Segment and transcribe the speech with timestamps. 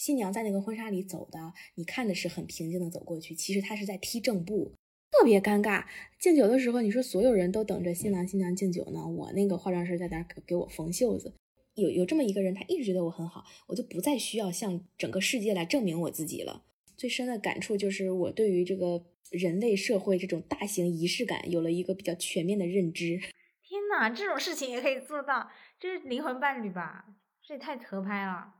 [0.00, 4.72] 新娘在那个婚纱里走的，你看的是很平静的走过去，其实她是在踢正步，
[5.10, 5.84] 特别尴尬。
[6.18, 11.34] 敬酒的时候，你说所有人都等着新郎新娘敬酒呢，我那个化妆师在那给给我缝袖子。
[11.74, 16.64] 有有这么一个人，他一直觉得我很好，我就不再需要向整个世界来证明我自己了。
[16.96, 23.18] 最深的感触就是我对于这个人类社会这种大型仪式感有了一个比较全面的认知。
[23.62, 27.04] 天哪，这种事情也可以做到，这是灵魂伴侣吧？
[27.46, 28.54] 这也太合拍了。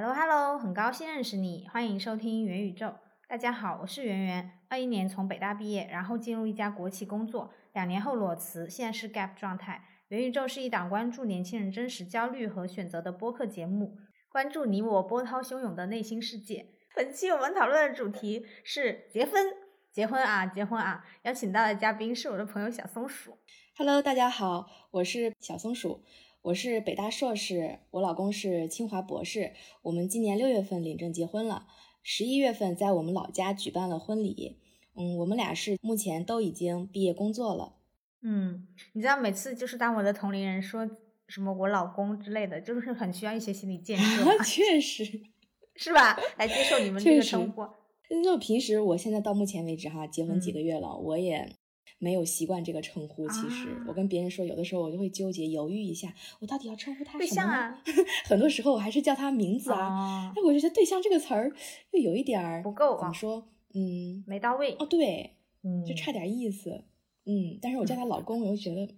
[0.00, 2.94] Hello Hello，很高兴认识你，欢迎收听元宇宙。
[3.28, 4.60] 大家好，我是圆圆。
[4.68, 9.82] 二一年从北大毕业，然后进入一家国企工作，两年后裸辞，现在是 gap 状态。
[10.06, 13.98] 元宇宙是一档关注年轻人真实焦虑和选择的播客节目，
[14.30, 16.66] 关注你我波涛汹涌的内心世界。
[16.94, 19.32] 本期我们讨论的主题是结婚，
[19.90, 21.04] 结婚啊，结婚啊！
[21.22, 23.36] 邀请到的嘉宾是我的朋友小松鼠。
[23.76, 26.04] Hello，大家好，我是小松鼠，
[26.48, 31.66] 我是北大硕士，我老公是清华博士，我们今年六月份领证结婚了。
[32.02, 34.56] 十一月份在我们老家举办了婚礼，
[34.96, 37.74] 嗯，我们俩是目前都已经毕业工作了，
[38.22, 40.88] 嗯，你知道每次就是当我的同龄人说
[41.26, 45.04] 什么我老公之类的，就是很需要一些心理建设， 确实
[45.76, 46.18] 是吧？
[46.38, 47.62] 来接受你们 这个称呼。
[48.24, 51.46] 就平时我现在到目前为止哈，结婚几个月了，我也。
[51.98, 57.78] 没有习惯这个称呼，其实我跟别人说，有的时候我就会纠结犹豫一下，我到底要称呼他什么呢？
[58.26, 60.32] 很多时候我还是叫他名字啊。
[60.36, 61.52] 哎，我就觉得“对象”这个词儿
[61.92, 63.48] 又有一点儿不够，怎么说？
[63.74, 64.76] 嗯，没到位。
[64.78, 66.84] 哦，对，嗯，就差点意思。
[67.24, 68.88] 嗯，但是我叫他老公，我又觉得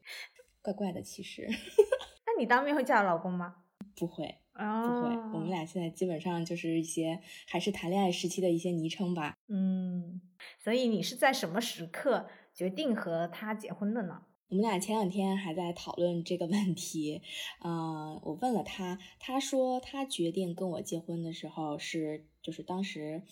[0.62, 1.02] 怪怪的。
[1.02, 1.48] 其实，
[2.26, 3.56] 那你当面会叫老公吗？
[3.96, 5.08] 不会，不会。
[5.34, 9.34] 我们俩现在基本上就是一些还是谈恋爱时期的一些昵称吧。
[9.48, 10.20] 嗯，
[10.62, 12.28] 所以你是在什么时刻？
[12.60, 14.20] 决定和他结婚的呢？
[14.50, 17.22] 我们俩前两天还在讨论这个问题，
[17.62, 23.22] 呃，我问了他，他说他决定跟我结婚的时候是，就是当时，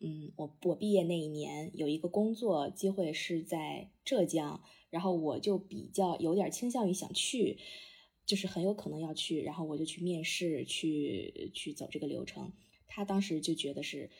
[0.00, 4.60] 嗯，我我毕业那一年有一个工作机会是在浙江，
[4.90, 7.58] 然后我就比较有点倾向于想去，
[8.26, 12.52] 就是很有可能要去，然后我就去面试，去去走这个流程。
[12.88, 14.10] 他当时就觉得是，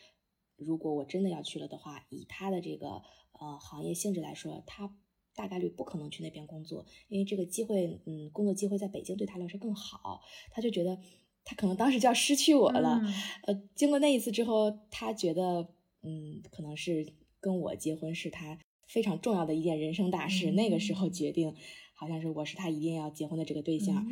[0.55, 3.01] 如果我真的要去了的话，以他的这个。
[3.43, 4.89] 呃，行业性质来说，他
[5.35, 10.21] 大概率不可能去那边工作，因为这个机会，嗯，工作机会在北京对他来说更好。
[10.51, 10.97] 他就觉得
[11.43, 13.01] 他可能当时就要失去我了。
[13.43, 15.67] 呃，经过那一次之后，他觉得，
[16.03, 17.05] 嗯，可能是
[17.41, 20.51] 跟我结婚是他非常重要的一件人生大事。
[20.51, 21.53] 那个时候决定，
[21.93, 24.07] 好像是我是他一定要结婚的这个对象。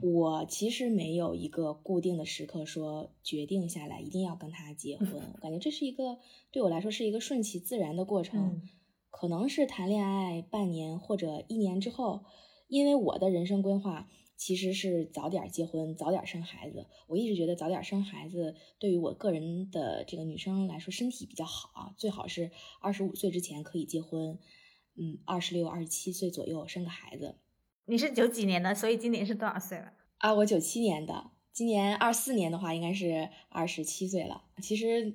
[0.00, 6.18] 我其实没有一个固定的时刻说决定下来一定要跟他结婚，我感觉这是一个
[6.50, 8.62] 对我来说是一个顺其自然的过程，
[9.10, 12.24] 可能是谈恋爱半年或者一年之后，
[12.66, 16.86] 因为我的人生规划其实是早点结婚，早点生孩子。
[17.06, 22.50] 我一直觉得早点生孩子对于我个人的这个女生来说身体比较好啊，最好是
[22.80, 24.40] 二十五岁之前可以结婚，
[24.96, 27.36] 嗯，二十六、二十七岁左右生个孩子。
[27.86, 29.92] 你是九几年的，所以今年是多少岁了？
[30.18, 34.44] 啊，我九七年的，今年二四年的话，应该是二十七岁了。
[34.62, 35.12] 其实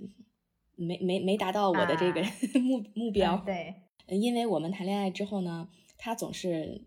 [0.76, 2.22] 没没没达到我的这个
[2.62, 3.38] 目目标。
[3.44, 3.74] 对，
[4.08, 6.86] 因为我们谈恋爱之后呢，他总是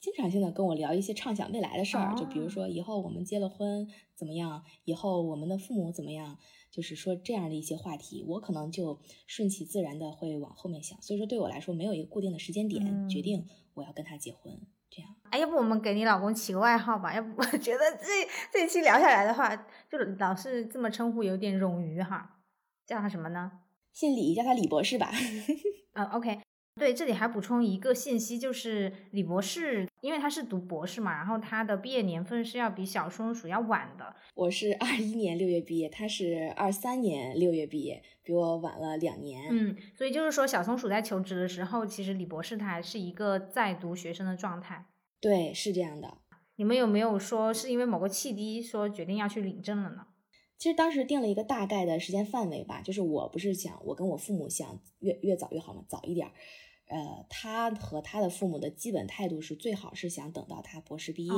[0.00, 6.38] 经常性的跟我聊一些畅想未来的事儿，就比如说以后我们结了婚怎么样，以后我们的父母怎么样，
[6.70, 11.02] 就是说这样的一些话题，我可能就顺其自然的会往后面想。
[11.02, 13.44] 所以说对我来说，没有一个固定的时间点决定
[13.74, 14.58] 我要跟他结婚。
[14.90, 17.14] 这样，哎，要不我们给你老公起个外号吧？
[17.14, 18.06] 要不我 觉得这
[18.52, 19.54] 这一期聊下来的话，
[19.88, 22.36] 就老是这么称呼有点冗余哈。
[22.86, 23.52] 叫他什么呢？
[23.92, 25.10] 姓李，叫他李博士吧。
[25.92, 26.40] 啊， OK。
[26.78, 34.14] 对，这里还补充一个信息，就是李博士，因为他是读博士嘛，然后他的毕业年份是要比小松鼠要晚的。
[34.34, 39.48] 我是二一年六月毕业，他是二三年六月毕业，比我晚了两年。
[39.50, 44.86] 嗯，所以就是说，小松鼠在求职的时候，其实李博士他还是一个在读学生的状态。
[45.20, 46.18] 对，是这样的。
[46.56, 50.06] 你们有没有说是因为某个契机说决定要去领证了呢？
[50.56, 56.28] 其实当时定了一个大概的时间范围吧，就是我不是想我跟我父母想越越早越好嘛，早一点。
[56.88, 61.32] 呃，他和他的父母的基本态度是最好是想等到他博士毕业，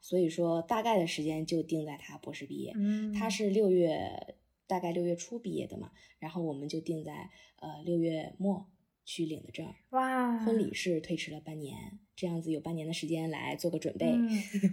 [0.00, 2.72] 所以说大概的时间就定在他博士毕业。
[2.76, 4.36] 嗯，他是六月
[4.68, 5.90] 大概六月初毕业的嘛，
[6.20, 7.28] 然后我们就定在
[7.60, 8.68] 呃六月末
[9.04, 9.66] 去领的证。
[9.90, 14.16] 哇，婚礼是推迟了半年，这样子有半年的时间来做个准备。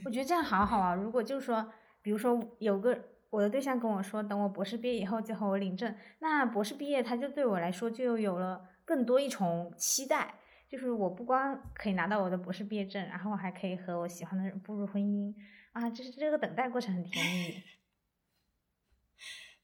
[0.06, 0.94] 我觉得这样好好啊。
[0.94, 1.68] 如果就是说，
[2.04, 2.98] 比如说有个
[3.32, 8.70] 我的对象跟我说，等我博士毕业以后就和我领证，那博士毕业他就对我来说就有了。
[8.86, 10.36] 更多一重期待，
[10.70, 15.34] 就是我不光可以拿到我的博士毕业证，然后我还可以和我喜欢的人步入婚姻
[15.72, 17.64] 啊，就是这个等待过程很甜蜜。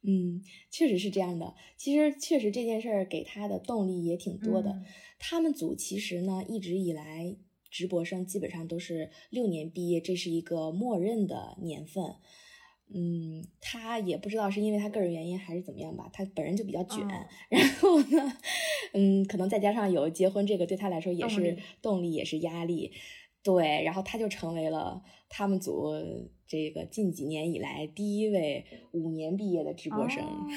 [0.01, 1.55] 嗯，确实是这样的。
[1.75, 4.81] 其实确实这件事儿给他的动力也挺多的。
[5.19, 7.35] 他们组其实呢一直以来
[7.69, 12.15] 直博生基本上都是六年毕业，这是一个默认的年份。
[12.93, 17.05] 嗯，他也不知道是因为他个人原因还是怎么样吧，他本人就比较卷。
[17.49, 18.33] 然后呢，
[18.93, 22.91] 嗯，可能再加上有结婚这个，对他来说也是动力，也是压力。
[23.41, 25.93] 对，然后他就成为了他们组
[26.45, 30.23] 这个近几年以来第一位五年毕业的直播生。
[30.23, 30.49] 哦，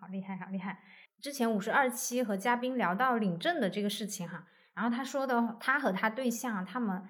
[0.00, 0.78] 好厉害，好厉害！
[1.20, 7.02] 之前五十二期和嘉宾聊到领证的这个事情哈，然后他说的，他和他对象他们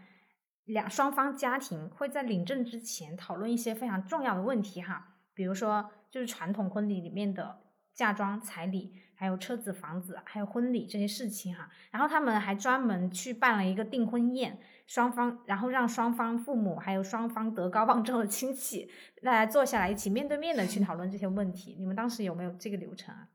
[0.73, 7.61] 两双方家庭会在领证之前讨论一些非常重要的问题哈，比如说就是传统婚礼里面的
[7.95, 8.95] 嫁妆、彩礼。
[9.21, 18.91] 还有车子、房子，还有婚礼这些事情哈，然后他们还专门去办了一个订婚宴，双方然后让双方父母还有双方德高望重的亲戚
[19.23, 21.77] 大家坐下来一起面对面的去讨论这些问题。
[21.79, 23.29] 你们当时有没有这个流程啊？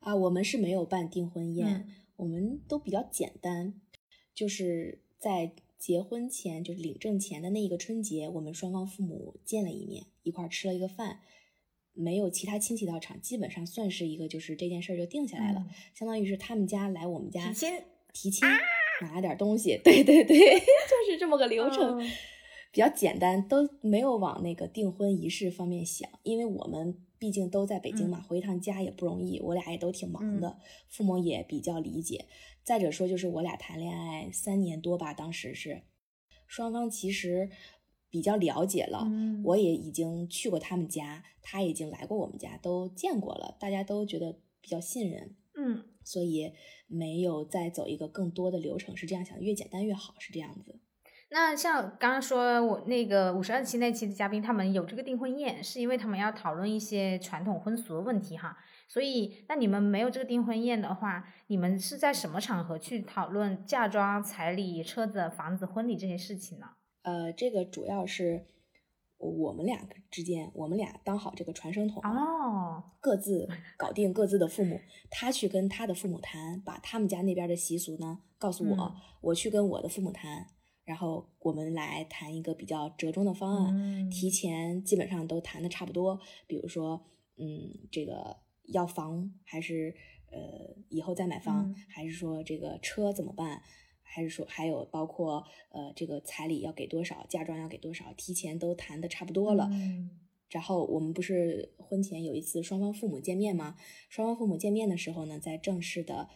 [0.00, 1.86] 啊，我们是没有办订婚宴，
[2.16, 3.74] 我们都比较简单，
[4.32, 11.20] 就是在结婚前，就是领证前的那一个春节，我们双方父母见了一面，一块吃了一个饭。
[12.00, 17.70] 没有其他亲戚到场，基本上算是一个，就是这件事儿就定下来了，相当于是他们家来我们家提亲，
[18.12, 18.48] 提亲
[19.02, 21.98] 拿了点东西，对对对， 就是这么个流程，
[22.70, 32.26] 比较简单，都没有往那个订婚仪式方面想，因为我们毕竟都在北京嘛，回一趟家也不容易，我俩也都挺忙的，父母也比较理解。
[32.68, 35.84] 再者说，就是我俩谈恋爱三年多吧，当时是
[36.46, 37.48] 双方其实。
[38.10, 39.06] 比较了解了，
[39.44, 46.54] 我也已经去过他们家，他已经来过我们家，都见过了，大家都觉得比较信任，嗯，所以
[46.86, 50.80] 没有再走一个更多的流程，是这样想，越简单越好，是这样子。
[51.30, 58.56] 那像刚刚说我那个五十二期那期的嘉宾，他们有这个订婚宴，是因为他们要讨论一些传统婚俗的问题哈，
[58.88, 66.66] 所以那你们没有这个订婚宴的话，你们是在什么场合去讨论嫁妆、彩礼、车子、房子、婚礼这些事情呢？
[67.02, 68.46] 呃，这个主要是
[69.18, 73.46] 我们两个之间，我们俩当好这个传声筒哦，各自
[73.76, 74.80] 搞定各自的父母，
[75.10, 80.46] 他去跟他的父母谈，把他们家那边的习俗呢告诉我，我去跟我的父母谈，
[80.88, 87.04] 然后我们来谈一个比较折中的方案，提前基本上都谈的差不多，比如说，
[87.36, 87.46] 嗯，
[87.92, 88.38] 这个
[88.68, 89.94] 要房还是
[90.30, 93.60] 呃以后再买房，还是说这个车怎么办？
[94.00, 99.68] 还是说还有包括呃这个彩礼要给多少，嫁妆要给多少，提前都谈的差不多了。
[100.48, 103.76] 然后我们不是婚前有一次双方父母见面吗？
[104.08, 106.30] 双方父母见面的时候呢，再正式的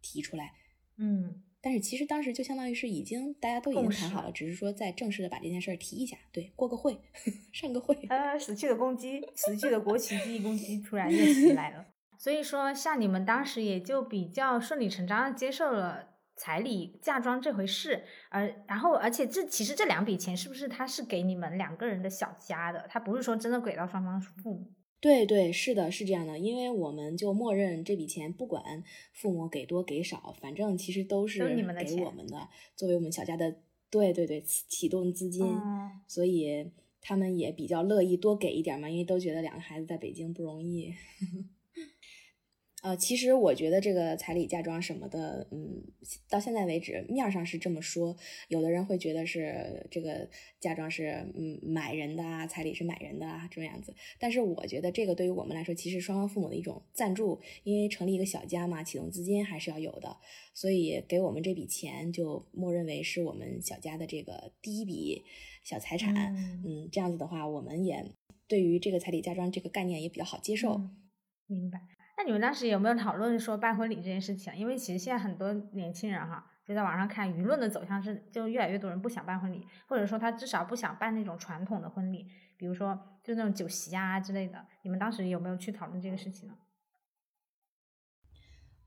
[0.00, 0.54] 提出来。
[0.96, 6.98] 嗯，但是其实当时就相当于是已经大家都已经谈好了，只是说再正式的把这件事儿提一下，对，过个会，
[7.52, 7.94] 上个会。
[8.08, 11.86] 呃，死去的公鸡，死去的国旗记忆公鸡突然又起 来了。
[12.18, 16.06] 所以说，像你们当时也就比较顺理成章的接受了。
[16.40, 22.86] 彩礼、嫁妆这回事，而然后，而且这其实这两笔钱是不是他是给你们两个人的小家的？
[22.88, 24.72] 他不是说真的给到双方父母？
[25.00, 31.38] 对对，是的，是这样的，因为我们就默认这笔钱不管父母给多给少，反正其实都是
[31.78, 33.58] 给我们的，作为我们小家的，
[33.90, 35.46] 对对对，启动资金，
[36.08, 40.92] 所以他们也比较乐意多给一点嘛，因为都觉得两个孩子在北京不容易。
[42.88, 45.84] 呃，其实我觉得这个彩礼、嫁妆什么的，嗯，
[46.30, 48.16] 到现在为止面上是这么说，
[48.48, 50.26] 有的人会觉得是这个
[50.58, 53.94] 嫁妆是嗯买人的啊，彩礼是买人的啊，这种样子。
[54.18, 60.16] 但是我觉得这个对于我们来说，其实双方父母的一种赞助，因为成立一个小家嘛，启动资金还是要有的，
[60.54, 65.26] 所以给我们这笔钱就默认为是我们小家的这个第一笔
[65.62, 66.34] 小财产。
[66.64, 68.02] 嗯，这样子的话，我们也
[68.46, 70.80] 对于这个彩礼、嫁妆这个概念也比较好接受。
[71.46, 71.97] 明白。
[72.18, 74.52] 那你们当时有没有讨论说办婚礼这件事情？
[74.56, 84.66] 因为其实现在很多年轻人哈，就在网上看舆论的走向是，就越来越多人不想办婚礼，或者说他至少不想办那种传统的婚礼，比如说就那种酒席啊之类的。
[84.82, 86.56] 你们当时有没有去讨论这个事情呢？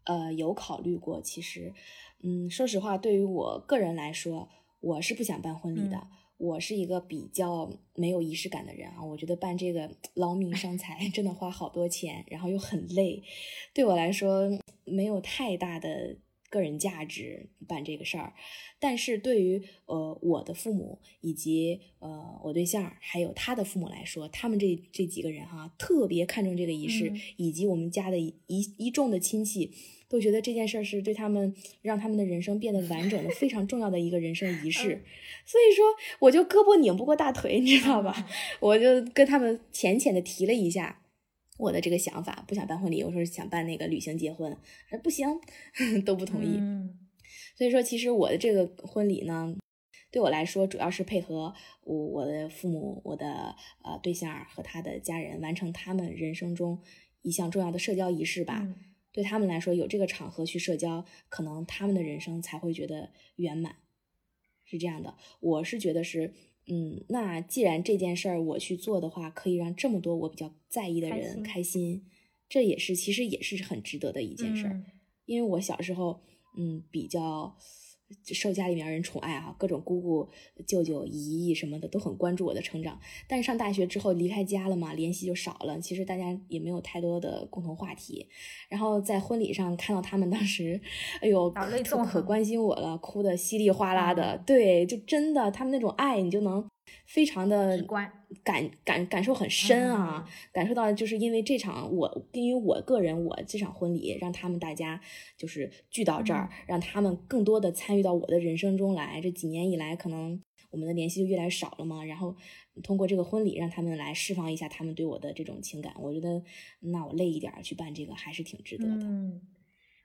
[0.03, 1.21] 呃，有考虑过。
[1.21, 1.73] 其实，
[2.21, 4.49] 嗯，说实话，对于我个人来说，
[4.81, 6.05] 我是不想办婚礼的。
[6.41, 13.21] 我是一个比较没有仪式感的人啊，我觉得办这个劳民伤财， 真的花好多钱，然后又很累，
[13.75, 14.49] 对我来说
[14.83, 16.17] 没有太大的
[16.49, 18.33] 个人价值办这个事儿，
[18.79, 28.35] 但是对于呃我的父母以及呃我对象还有他的父母来说，他们这这几个人哈特别看重这个仪式，以及我们家的一
[28.77, 29.71] 一众的亲戚
[30.11, 35.01] 都觉得这件事儿是对他们让他们的人生变得完整的非常重要的一个人生仪式，
[35.45, 35.85] 所以说
[36.19, 38.27] 我就胳膊拧不过大腿，你知道吧？
[38.59, 40.97] 我就跟他们浅浅的提了一下。
[41.57, 44.57] 我的这个想法不想办婚礼，我说想办那个旅行结婚，
[44.89, 45.27] 说不行，
[46.03, 46.59] 都不同意。
[47.55, 49.55] 所以说，其实我的这个婚礼呢，
[50.11, 51.53] 对我来说主要是配合
[51.83, 56.81] 我我的父母、我的呃对象和他的家人，完成他们人生中
[57.21, 58.67] 一项重要的社交仪式吧。
[59.11, 63.75] 对他们来说，有这个场合去社交，可能他们的人生才会觉得圆满。
[64.65, 66.33] 是这样的，我是觉得是。
[66.67, 72.05] 嗯，那既然这件事儿我去做的话，可以让这么多我比较在意的人开心，
[72.47, 74.83] 这也是其实也是很值得的一件事儿。
[75.25, 76.21] 因为我小时候，
[76.55, 77.57] 嗯，比较。
[78.25, 80.29] 受家里面人宠爱啊，各种姑姑、
[80.65, 82.99] 舅舅、姨姨什么的都很关注我的成长。
[83.27, 85.79] 但是上大学之后离开家了嘛，联系就少了。
[85.79, 88.27] 其实大家也没有太多的共同话题。
[88.69, 90.79] 然后在婚礼上看到他们当时，
[91.21, 91.49] 哎呦，
[92.05, 94.37] 可关心我了，哭的稀里哗啦的。
[94.45, 96.65] 对，就真的他们那种爱，你就能。
[97.05, 97.81] 非常的
[98.43, 104.99] 感感感受很深啊，感受到就是因为这场我，因为我个人我这场婚礼让他们大家
[105.37, 109.19] 就是聚到这儿，让他们更多的参与到我的人生中来。
[109.21, 112.35] 这几年以来，可能我们的联系就越来越少了嘛，然后
[112.81, 116.41] 通过这个婚礼让他们来释放一下他们对我的这种情感，我觉得
[116.79, 119.05] 那我累一点去办这个还是挺值得的。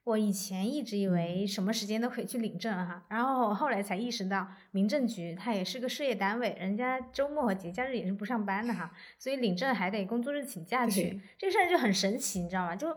[0.06, 12.76] 我以前一直以为什么时间都可以去领证哈，然后后来才意识到民政局它也是个事业单位，人家周末和节假日也是不上班的哈，所以领证还得工作日请假去，这事儿就很神奇，你知道吗？
[12.76, 12.96] 就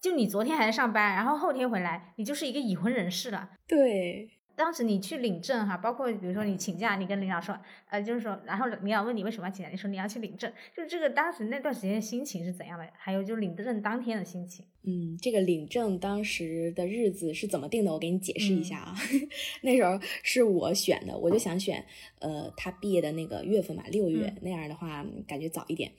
[0.00, 3.50] 就你昨天还在上班，然后后天回来，你就是一个已婚人士了。
[3.68, 4.28] 对。
[4.56, 12.86] 当时你去领证哈，包括比如说你请假，你跟领导说，呃，就是说，然后领导问你为什么要请假，你说你要去领证，就是这个当时那段时间的心情是怎样的？
[12.96, 14.64] 还有就是领证当天的心情。
[14.82, 17.92] 嗯，这个领证当时的日子是怎么定的？
[17.92, 18.94] 我给你解释一下啊。
[19.62, 21.84] 那时候是我选的，我就想选，
[22.18, 25.92] 呃，他毕业的那个月份吧，六月那样的话感觉早一点。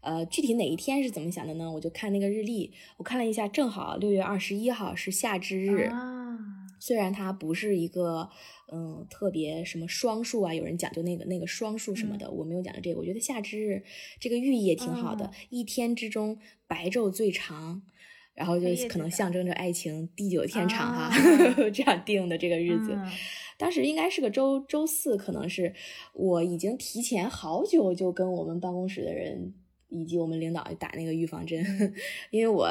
[0.00, 1.70] 呃，具体哪一天是怎么想的呢？
[1.70, 5.90] 我就看那个日历，我看了一下，正好六月二十一号是夏至日。
[6.78, 8.28] 虽然它不是一个，
[8.72, 13.00] 嗯，特别什么双数啊，有人讲究那个那个双数什么的，我没有讲究这个。
[13.00, 13.82] 我觉得夏至日
[14.20, 17.82] 这个寓意也挺好的，一天之中白昼最长，
[18.34, 21.10] 然后就可能象征着爱情地久天长哈，
[21.72, 22.96] 这样定的这个日子。
[23.56, 25.74] 当时应该是个周周四，可能是
[26.12, 29.54] 我已经提前好久就跟我们办公室的人
[29.88, 31.64] 以及我们领导打那个预防针，
[32.30, 32.68] 因为我。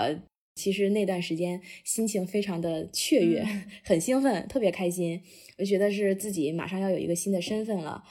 [0.57, 3.45] 其实那段时间心情非常的雀跃，
[3.83, 5.21] 很兴奋，特别开心。
[5.59, 8.03] 我觉得是自己马上要有一个新的身份了。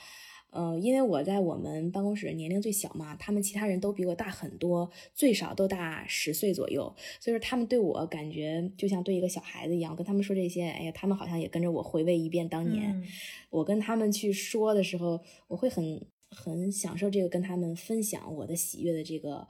[0.53, 6.95] 嗯，因为我在我们办公室年龄最小嘛，他们其他人都比我大很多，最少都大十岁左右。
[7.21, 9.95] 所以说他们对我感觉就像对一个小孩子一样。
[9.95, 13.05] 跟他们说这些，哎呀，他们好像也跟着我回味一遍当年。
[13.51, 16.01] 我跟他们去说的时候，我会很
[16.31, 19.47] 很享受这个跟他们分享我的喜悦的这个。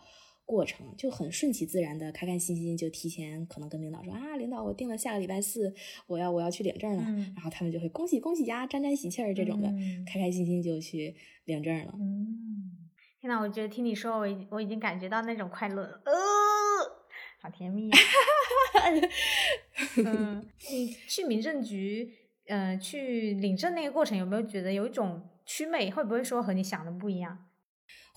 [0.46, 5.74] 过程就很顺其自然的，开开心心就提前可能跟领导说啊，领导我定了下个礼拜四，
[6.06, 7.02] 我要我要去领证了，
[7.34, 9.68] 然后他们就会恭喜恭喜呀，沾沾喜气儿这种的，
[10.06, 11.92] 开开心心就去领证了。
[11.98, 12.88] 嗯，
[13.20, 16.12] 天呐，我觉得听你说，我已我已经感觉到那种快乐了，呃，
[17.40, 17.90] 好甜蜜。
[20.04, 22.14] 嗯， 你去民政局，
[22.46, 25.90] 呃，去领证那个过程有没有觉得有一种祛魅？
[25.90, 27.45] 会不会说和你想的不一样？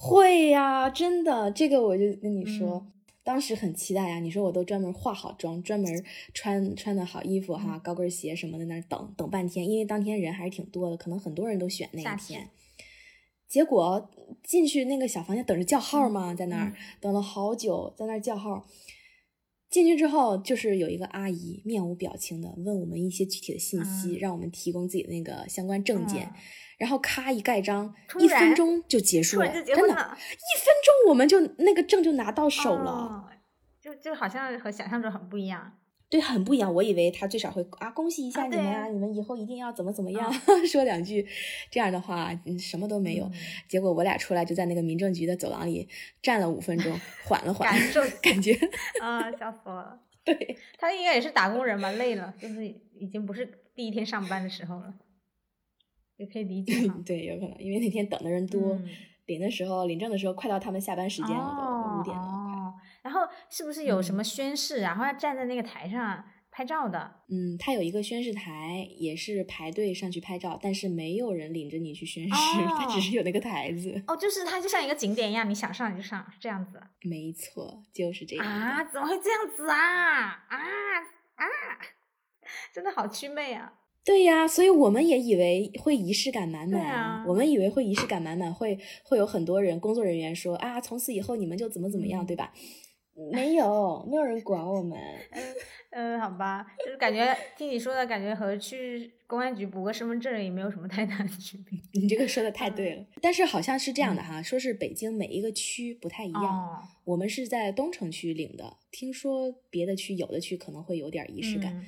[0.01, 2.87] 会呀，真的，这个我就跟你说，
[3.21, 4.21] 当时很期待呀。
[4.21, 12.49] 你说我都专门化好妆，专门穿穿的好衣服哈，高跟鞋什么的，那等等半天，因为当天人还是挺多的，可能很多人都选那一天。
[13.49, 14.09] 结果
[14.41, 18.65] 进去那个小房间等着叫号嘛，在那儿等了好久，在那儿叫号。
[19.69, 26.31] 进去之后，就是有一个阿姨面无表情的问我们一些具体的信息，让我们提供自己的那个相关证件。
[26.79, 33.29] 然后咔一盖章，一分钟就结束了，真的，一分钟我们就那个证就拿到手了，
[33.79, 35.73] 就就好像和想象中很不一样。
[36.09, 36.73] 对，很不一样。
[36.73, 40.33] 我以为他最少会啊，恭喜一下你们啊，你们以后一定要怎么怎么样，
[40.65, 41.27] 说两句，
[41.69, 43.29] 这样的话什么都没有。
[43.67, 45.87] 结果我俩出来就在那个民政局的走廊里
[46.23, 48.53] 站了五分钟， 缓了缓，感受感觉
[48.99, 49.99] 啊，笑死我了。
[50.23, 53.45] 对他应该也是打工人吧，累了，就是已经不是
[53.75, 54.93] 第一天上班的时候了。
[56.19, 56.73] 也可以理解，
[57.05, 58.77] 对，有可能，因为那天等的人多，
[59.25, 66.21] 领的时候，领证的时候快到他们下班时间了，都五点了，然后是不是有什么宣誓，然后要站在那个台上
[66.51, 67.21] 拍照的。
[67.29, 72.31] 嗯，他有一个宣誓台，也是排队上去拍照，但是没有人领着你去宣誓，
[72.77, 74.03] 他只是有那个台子。
[74.05, 76.81] 哦，就是它就像一个景点一样，你想上你就上，是这样子。
[77.03, 78.45] 没错，就是这样。
[78.45, 78.83] 啊？
[78.83, 80.43] 怎么会这样子啊？
[80.49, 80.57] 啊
[81.35, 81.45] 啊！
[82.73, 83.71] 真的好祛魅啊！
[84.05, 86.81] 对呀，所以我们也以为会仪式感满满。
[86.81, 92.51] 啊，我们以为会仪式感满满，会会有很多人工作人员说啊，从此以后你们就怎么怎么样，对吧？
[93.33, 94.97] 没有，没有人管我们。
[95.31, 95.43] 嗯
[95.91, 101.77] 嗯，好吧，就是感觉听你说的感觉和去公安局补个身份证也没有什么太大的区别。
[101.99, 106.43] 你这个说的太对了，但是好像是这样的哈，说是北京每一个区不太一样。
[106.43, 111.73] 哦，我们是在东城区领的，听说别的区有的区可能会有点仪式感。
[111.75, 111.85] 嗯，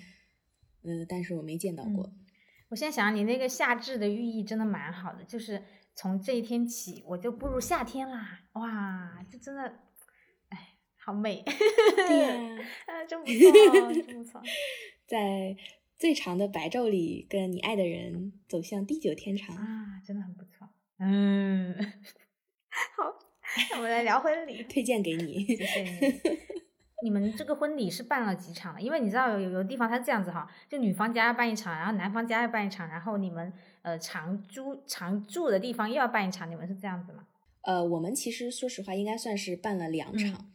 [1.08, 2.06] 但是我没见到过。
[2.06, 2.26] 嗯、
[2.70, 5.64] 我现在想，你那个夏至的寓意真的蛮好的，就是
[5.96, 8.42] 从这一天起，我就步入夏天啦！
[8.54, 9.62] 哇，这真的，
[10.50, 11.44] 哎，好美。
[11.44, 14.42] 对呀，啊，真不错，真不错。
[15.06, 15.56] 在
[15.98, 20.70] 最长的白昼里，跟你爱的人走向地久天长啊，真的很不错。
[20.98, 21.76] 嗯，
[22.96, 23.20] 好，
[23.72, 25.92] 那我们来聊婚礼， 推荐给你，谢谢你。
[27.04, 28.82] 你们这个婚礼是办了几场？
[28.82, 37.26] 因为你知道有有的地方它是这样子哈，就女方家要办一场，然后男方家要办一场，然后你们呃常住常住的地方又要办一场，你们是这样子吗？
[37.62, 40.32] 呃，我们其实说实话应该算是办了两场。
[40.32, 40.52] 嗯、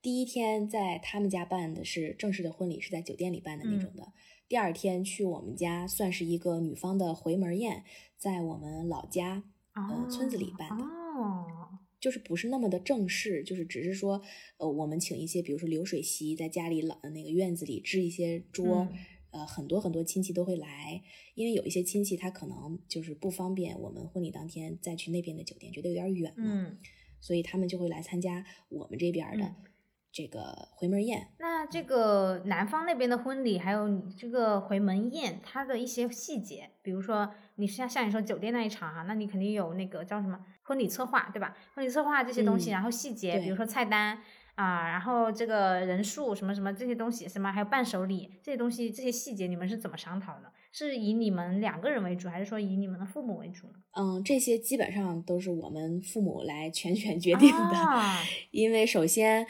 [0.00, 4.02] 第一天在他们家办的是正式的婚礼，是在酒店里办的那种的。
[4.04, 4.12] 嗯、
[4.48, 7.84] 第二天去我们家算是一个女方的回门宴，
[8.16, 9.42] 在我们老家、
[9.74, 10.84] 哦、呃村子里办的。
[10.84, 11.65] 哦。
[11.98, 14.20] 就是不是那么的正式，就是只是说，
[14.58, 18.86] 呃，我们请一些，比如说流水席，在家里老的那个院子里支一些桌，
[19.32, 21.02] 嗯、呃，很多很多亲戚都会来，
[21.34, 26.78] 因为有一些亲戚他可能就是不方便，我们婚礼当天再去那边的酒店，觉得有点远嘛，嗯、
[27.20, 29.54] 所以他们就会来参加我们这边的嗯
[30.12, 31.28] 这个回门宴。
[31.38, 40.38] 那这个男方那边的婚礼，还有你这个回门宴，它的一些细节，比如说你像像你说酒店那一场哈、啊，那你肯定有那个叫什么？
[40.66, 41.56] 婚礼策划对吧？
[41.74, 44.18] 婚礼策划这些东西，嗯、然后细节，比如说菜单
[44.56, 50.52] 啊，然后这个人数什么什么这些东西，什么还有伴手礼这些东西，这些细节你们是怎么商讨的？
[50.72, 53.74] 是以你们两个人为主，还是说以你们的父母为主呢？
[53.98, 58.20] 嗯，这些基本上都是我们父母来全权决定的，啊、
[58.50, 59.46] 因为首先。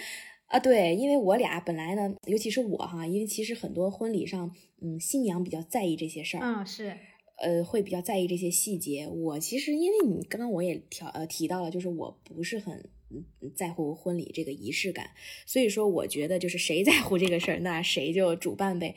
[0.49, 4.49] 啊，对，因为我俩本来呢，尤其是我哈，因为其实很多婚礼上，
[4.81, 6.97] 嗯，新娘比较在意这些事儿，嗯，是，
[7.37, 9.07] 呃，会比较在意这些细节。
[9.09, 15.11] 我其实因为你刚刚我也调呃提到了，就是我不是很嗯在乎婚礼这个仪式感，
[15.45, 18.95] 所以说我觉得就是谁在乎这个事儿，那谁就主办呗，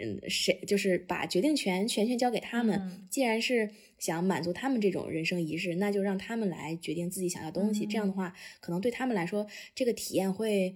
[0.00, 2.78] 嗯，谁就是把决定权全权交给他们。
[2.80, 7.84] 嗯、既然是想满足他们这种人生仪式，那就让他们来决定自己想要东西。
[7.84, 10.74] 嗯、这样的话，可能对他们来说，这个体验会。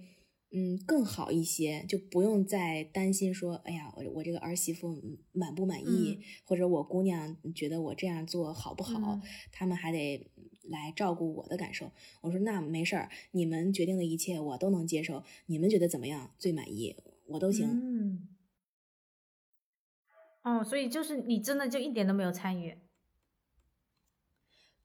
[0.57, 4.99] 嗯，更好一些，就不用再担心说，哎呀，我我这个儿媳妇
[5.31, 10.27] 满不满意，嗯、或者我姑娘觉得我这样做好不好，嗯、他们还得
[10.63, 11.91] 来照顾我的感受。
[12.21, 16.95] 我说那没事儿，你们决定的一切我都能接受，你们觉得怎么样最满意，
[17.27, 17.67] 我都行。
[17.67, 18.27] 嗯，
[20.43, 22.75] 哦，所以就是你真的就一点都没有参与。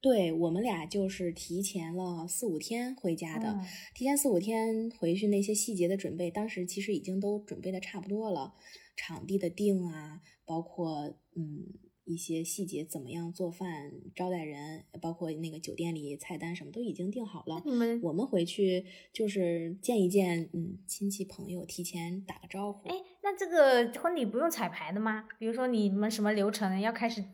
[0.03, 8.55] 对我们俩就是提前了四五天回家的，嗯、提前四五天回去，那些细节的准备，当时其实已经都准备的差不多了，
[8.97, 11.73] 场地的定啊，包括嗯
[12.05, 17.63] 一些细节怎么样做饭、招待人，包括那个酒店里菜单什么都已经定好了。
[17.65, 22.89] 我们我们回去就是见一见嗯亲戚朋友，提前打个招呼。
[22.89, 25.29] 哎，那这个婚礼不用彩排的吗？
[25.39, 27.25] 比如说你们什么流程要开始？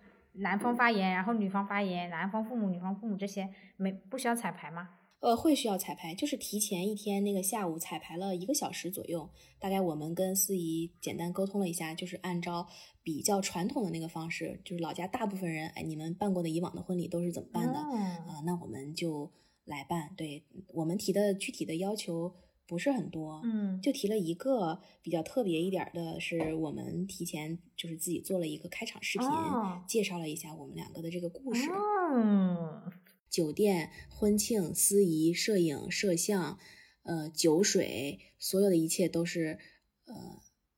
[0.41, 4.91] 男方发言，然后女方发言，男方父母、女方父母这些没不需要彩排吗？
[5.21, 12.69] 呃，会需要彩排，就是提前一天那个下午彩排了一个小时左右，大概我们跟司仪简单沟通了一下，就是按照
[13.03, 18.41] 比较传统的那个方式，就是老家大部分人，哎，你们办过的以往的婚礼都是怎么办的啊？
[18.47, 19.33] 那我们就
[19.65, 20.15] 来办。
[20.17, 22.33] 对我们提的具体的要求
[22.69, 31.71] 不是很多，嗯，就提了一个比较特别一点的，是我们提前就是自己做了一个开场视频，哦介绍了一下我们两个的这个故事。
[31.71, 32.83] 哦，
[33.31, 36.59] 酒店、婚庆、司仪、摄影、摄像，
[37.05, 39.59] 呃，酒水，所有的一切都是
[40.05, 40.15] 呃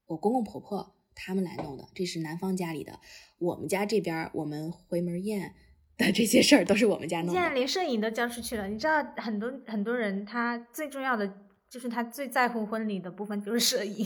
[0.06, 3.00] 我公公婆婆他们来弄的，这是男方家里的。
[3.38, 5.54] 我们家这边，我们回门宴
[5.96, 7.52] 的这些事儿都是我们家弄的现在。
[7.52, 8.68] 连摄影都交出去了。
[8.68, 11.26] 你知道很多很多人，他最重要的
[11.70, 14.04] 就是他最在乎婚礼的部分就是摄影，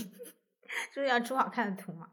[0.95, 2.11] 就是要出好看的图嘛。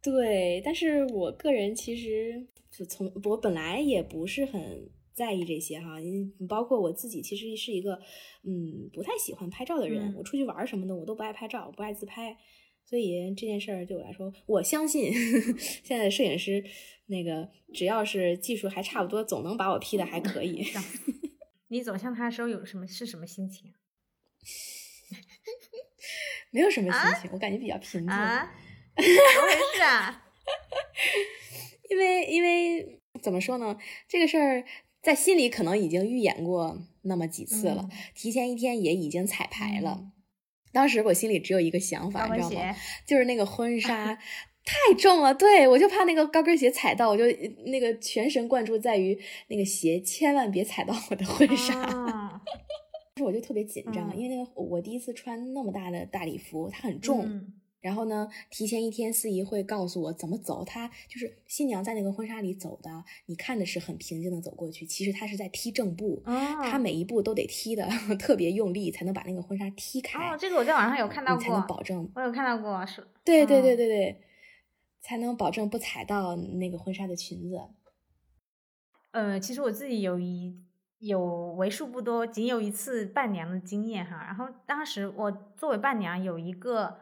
[0.00, 7.94] 对，但是我个人其实就从我本来也不是很在意这些哈，因包括我自己其实是一个
[8.42, 12.36] 嗯不太喜欢拍照的人，嗯我出去玩什么的我都不爱拍照，不爱自拍，
[12.84, 15.10] 所以这件事儿对我来说，我相信
[15.82, 16.62] 现在的摄影师
[17.06, 20.64] 那个只要是技术还差不多，总能把我 P 的还可以。
[21.68, 23.72] 你走向他的时候有什么是什么心情？
[26.50, 28.08] 没有什么心情，我感觉比较平静。
[28.08, 28.52] 啊？
[28.96, 30.22] 怎么回事啊？
[31.90, 33.76] 因为因为怎么说呢？
[34.08, 34.64] 这个事儿
[35.02, 40.10] 在心里可能已经预演过那么几次了，提前一天也已经彩排了。
[40.72, 42.76] 当时我心里只有一个想法，你知道吗？
[43.06, 44.18] 就是那个婚纱
[44.64, 47.24] 太重了，对我就怕那个高跟鞋踩到，我就
[47.66, 52.40] 那个全神贯注在于那个鞋千万别踩到我的婚纱。
[53.16, 57.46] 是 我就特别紧张，因为那个我第一次穿那么大的大礼服，它很重。
[57.80, 62.90] 然后呢，提前一天司仪会告诉我怎么走，她就是新娘在那个婚纱里走的，
[63.26, 67.86] 你看的是很平静的走过去，其实她是在踢正步，她每一步都得踢的
[68.18, 70.30] 特别用力，才能把那个婚纱踢开。
[70.30, 72.10] 哦，这个我在网上有看到过，才能保证。
[72.14, 73.06] 我有看到过，是。
[73.22, 74.16] 对对对对对，
[75.04, 77.60] 才能保证不踩到那个婚纱的裙子。
[79.12, 80.64] 呃，其实我自己有一。
[81.00, 84.24] 有为数不多，仅有一次伴娘的经验哈。
[84.24, 87.00] 然后当时我作为伴娘，有一个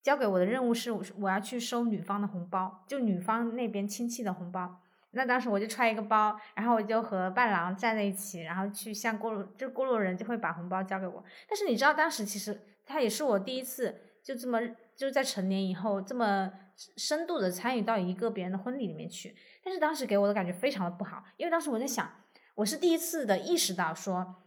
[0.00, 4.80] 交给我的任务是，我要去收女方的红包，就女方那边亲戚的红包。
[5.10, 11.24] 那当时我就揣一个包，然后我就和伴郎站在一起，然后去向过路，就过路人就会把红包交给我。
[11.48, 14.60] 但是你知道，当时其实他也是我第一次就这么
[14.94, 16.52] 就在成年以后这么
[16.96, 19.36] 深度的参与到一个别人的婚礼里面去。
[19.64, 22.10] 但是当时给我的感觉非常的不好，因为当时我在想。
[22.54, 24.41] 我是第一次的意识到，说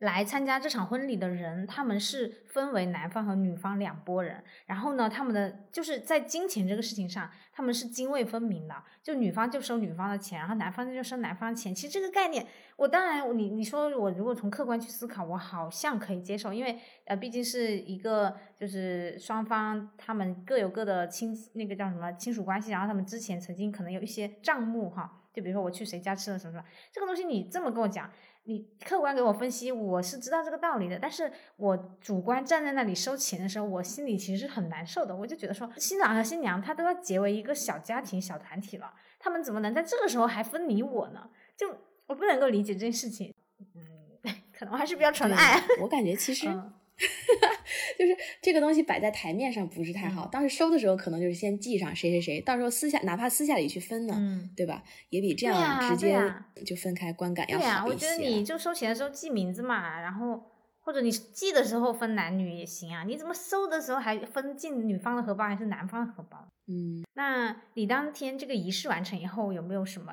[0.00, 4.42] 来参加这场婚礼的人，他们是分为男方和女方两拨人。
[4.66, 8.74] 然后呢，他们的就是在金钱这个事情上，他们是泾渭分明的。
[9.02, 11.74] 就女方就收女方的钱，然后男方就收男方的钱。
[11.74, 25.18] 其实这个概念，我当然你你说我如果从客观去思考，我好像可以接受，因为呃毕竟是一个就是双方他们各有各的亲那个叫什么亲属关系，然后他们之前曾经可能有一些账目哈。
[25.32, 28.10] 就比如说我去谁家吃了什么什么，这个东西你这么跟我讲，
[28.50, 30.98] 你客观给我分析，我是知道这个道理的。
[30.98, 35.14] 但是我主观站在那里收钱的时候，我心里其实是很难受的。
[35.14, 41.30] 我就觉得说，新郎和新娘他都要结为一个小家庭、小团体了，他们怎么能在这个时候还分你我呢？
[41.56, 41.76] 就
[42.08, 43.32] 我不能够理解这件事情。
[43.76, 44.20] 嗯，
[44.52, 45.62] 可能我还是比较纯爱。
[45.80, 46.48] 我感觉其实。
[47.98, 54.14] 就是这个东西摆在台面上不是太好，当时收的时候可能就是先记上谁谁谁，到时候私下哪怕私下里去分呢，
[54.56, 54.82] 对吧？
[55.08, 56.18] 也比这样直接
[56.64, 57.66] 就分开观感要好一些。
[57.66, 60.42] 对啊，我觉得你就收钱的时候记名字嘛，然后
[60.80, 63.04] 或者你记的时候分男女也行啊。
[63.04, 66.46] 你怎么收的时候还分进女方的荷包还是男方的荷包？
[66.66, 70.12] 嗯，那你当天这个仪式完成以后有没有什么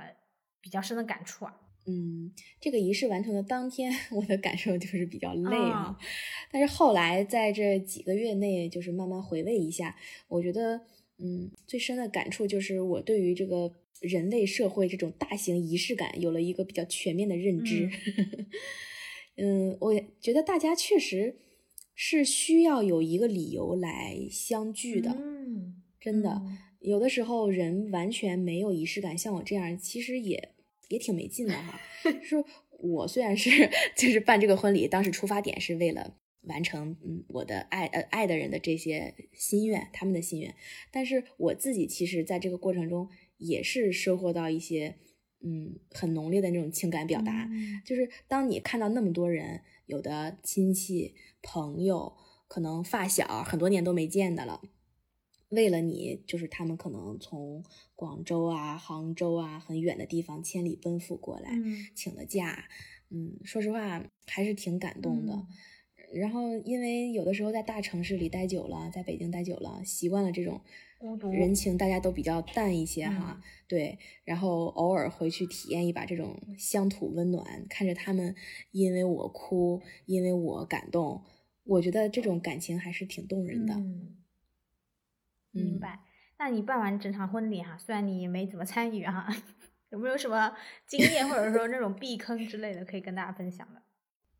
[0.61, 1.53] 比较深的感触啊？
[1.89, 5.97] 嗯，这个仪式完成的当天， 我的感受就是比较累啊。
[6.51, 9.95] 但是后来在这几个月内，就是慢慢回味一下，
[10.27, 10.81] 我觉得，
[11.17, 13.71] 嗯，最深的感触就是我对于这个
[14.01, 17.89] 人类社会这种大型仪式感有了一个比较全面的认知。
[19.39, 21.37] 嗯，我觉得大家确实
[21.95, 25.11] 是需要有一个理由来相聚的。
[25.17, 26.41] 嗯，真的，
[26.81, 30.49] 有的时候人完全没有仪式感，像我这样，其实也。
[30.87, 31.79] 也挺没劲的哈，
[32.23, 32.45] 说
[32.79, 40.55] 我虽然是 就是办这个婚礼，当时出发点是为了完成嗯我的爱呃爱的人的这些心愿，他们的心愿，
[40.91, 44.95] 但是我自己其实在这个过程中也是收获到一些
[45.43, 47.49] 嗯很浓烈的那种情感表达，
[47.85, 52.13] 就是当你看到那么多人，有的亲戚朋友，
[52.47, 54.61] 可能发小很多年都没见的了。
[55.49, 57.63] 为了你，就是他们可能从
[57.95, 61.51] 广州啊、杭州啊很远的地方千里奔赴过来，
[61.95, 62.65] 请了假，
[63.09, 65.45] 嗯，说实话还是挺感动的。
[66.13, 70.61] 然后因为有的时候在大城市里待久了，在北京待久了，习惯了这种
[71.33, 73.41] 人情，大家都比较淡一些哈。
[73.67, 78.33] 对，然后偶尔回去体验一把这种乡土温暖，看着他们
[78.71, 81.23] 因为我哭，因为我感动，
[81.65, 83.75] 我觉得这种感情还是挺动人的。
[85.63, 85.99] 明白。
[86.39, 89.27] 那你办完整场婚礼哈，虽然你没怎么参与哈，
[89.89, 93.81] 有没有什么经验或者说那种避坑之类的可以跟大家分享的？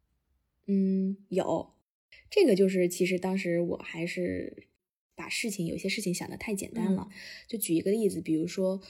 [0.67, 1.73] 嗯，有。
[2.29, 4.67] 这个就是其实当时我还是
[5.15, 7.09] 把事情有些事情想的太简单了。
[7.47, 8.81] 就举一个例子，比如说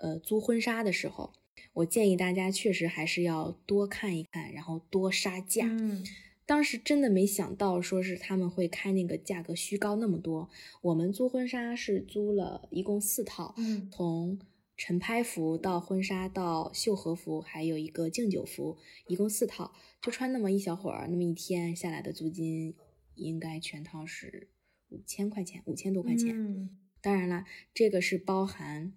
[0.00, 1.34] 呃租婚纱的时候，
[1.74, 5.66] 我建议大家确实还是要多看一看，然后多杀价。
[5.66, 6.04] 嗯。
[6.46, 10.48] 当时真的没想到，说是他们会开那个价格虚高那么多。
[10.80, 14.38] 我们租婚纱是租了一共四套，嗯，从
[14.76, 18.78] 晨拍服到婚纱到秀禾服，还有一个敬酒服，
[19.08, 22.76] 一共四套，就穿那么一小会儿，那么一天下来的租金
[23.16, 24.48] 应该全套是
[24.90, 26.34] 五千块钱，五千多块钱。
[26.34, 26.70] 嗯
[27.02, 28.92] 当然了，这个是包含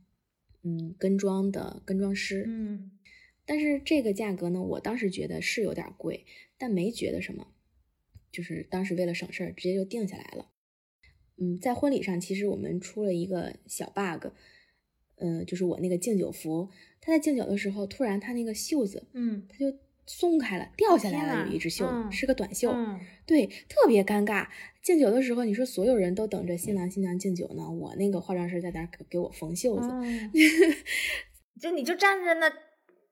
[0.64, 2.44] 嗯跟妆的跟妆师。
[2.48, 2.92] 嗯
[3.50, 6.24] 但是这个价格呢，我当时觉得是有点贵，
[6.60, 7.48] 但没觉得什么，
[8.32, 10.52] 就是当时为了省事儿，直接就定下来了。
[11.40, 14.28] 嗯，在婚礼上，其实我们出了一个小 bug，
[15.16, 16.70] 嗯、就是我那个敬酒服，
[17.02, 24.48] 他在敬酒的时候，突然他那个袖子嗯他就松开了，掉下来了，有一只袖子、嗯是个短袖，嗯对，特别尴尬。
[24.84, 30.32] 敬酒的时候，你说所有人都等着新郎新娘敬酒呢，我那个化妆师在那儿给给我缝袖子，嗯
[31.60, 32.48] 就你就站在那，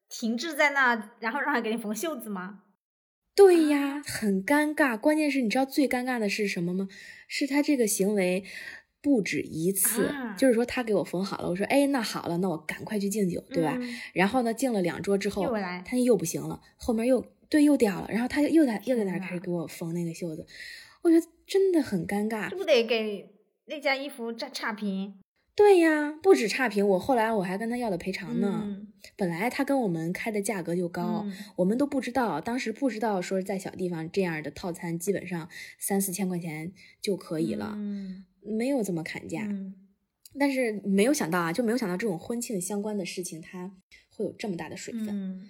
[0.09, 2.63] 停滞在那，然后让他给你缝袖子吗？
[3.35, 4.97] 对呀，很尴尬。
[4.97, 6.87] 关键是你知道最尴尬的是什么吗？
[7.27, 8.43] 是他这个行为
[9.01, 13.77] 不止一次，啊就是说他给我缝好了，我说哎，那好了，那我赶快去敬酒，对吧？
[13.79, 20.45] 嗯然后呢，敬了两桌之后又来，他又不行了，后面又对又掉了，然后他又在又在那儿开始给我缝那个袖子，
[21.03, 22.57] 我觉得真的很尴尬这。
[22.57, 23.29] 不得给
[23.65, 25.19] 那件衣服差差评？
[25.57, 28.61] 对呀，不止差评，我后来我还跟他要了赔偿呢。
[28.63, 39.45] 嗯本来他跟我们开的价格就高，嗯我们都不知道，当时不知道说在小地方这样的套餐基本上三四千块钱就可以了，嗯没有这么砍价。
[39.49, 39.73] 嗯
[40.39, 43.75] 但是没有想到啊，就没有想到这种婚庆相关的事情，它
[44.11, 45.07] 会有这么大的水分。
[45.09, 45.41] 嗯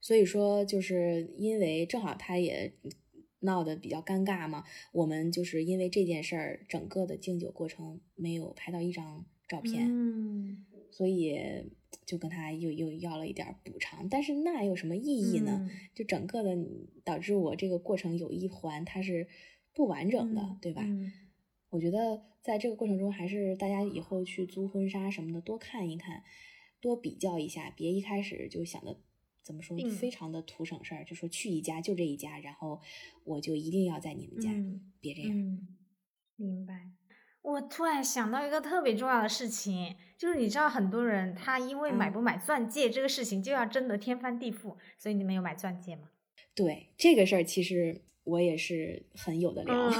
[0.00, 2.74] 所以说，就是因为正好他也
[3.40, 9.86] 闹得比较尴尬嘛，我们就是因为这件事儿，整个的敬酒过程没有拍到一张照片。
[9.88, 11.36] 嗯所以
[12.06, 15.58] 就跟他又又要了一点补偿，但是那有什么意义呢？
[15.68, 16.56] 嗯就整个的
[17.02, 19.26] 导致我这个过程有一环它是
[19.72, 20.82] 不完整的，嗯对吧？
[20.84, 21.12] 嗯
[21.70, 26.22] 我觉得在这个过程中，还是大家以后去租婚纱什么的多看一看，
[26.80, 29.00] 多比较一下，别一开始就想的
[29.42, 32.80] 怎么说非常的图省事儿，就说去一家就这一家，然后
[33.24, 35.36] 我就一定要在你们家，嗯别这样。
[35.36, 35.66] 嗯，
[36.36, 36.92] 明白。
[37.44, 46.08] 我突然想到一个特别重要的事情，就是你知道很多人他因为买嗯不买钻戒这个事情就要争得天翻地覆，所以你们有买钻戒吗？
[46.54, 49.90] 对这个事儿，其实我也是很有的聊。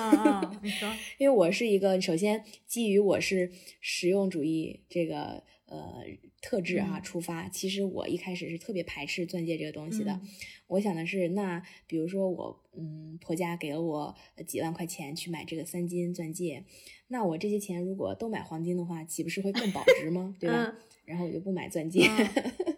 [1.19, 6.03] 因为我是一个，首先基于我是实用主义这个呃
[6.45, 10.13] 特质啊、嗯出发，其实我一开始是特别排斥钻戒这个东西的。
[10.13, 10.21] 嗯
[10.67, 16.65] 我想的是，那比如说我嗯婆家给了我呃几万块钱去买这个三金钻戒，
[17.09, 20.35] 那我这些钱如果都买黄金的话，岂不是会更保值吗？
[20.41, 20.65] 对吧？
[20.69, 22.07] 嗯然后我就不买钻戒。
[22.09, 22.77] 嗯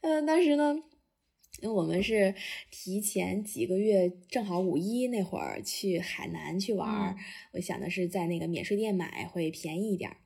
[0.00, 0.74] 嗯，当时呢，
[1.62, 2.34] 因为我们是
[2.70, 7.16] 提前几个月，正好五一那会儿去海南去玩儿，嗯
[7.52, 10.16] 我想的是在那个免税店买会便宜一点儿。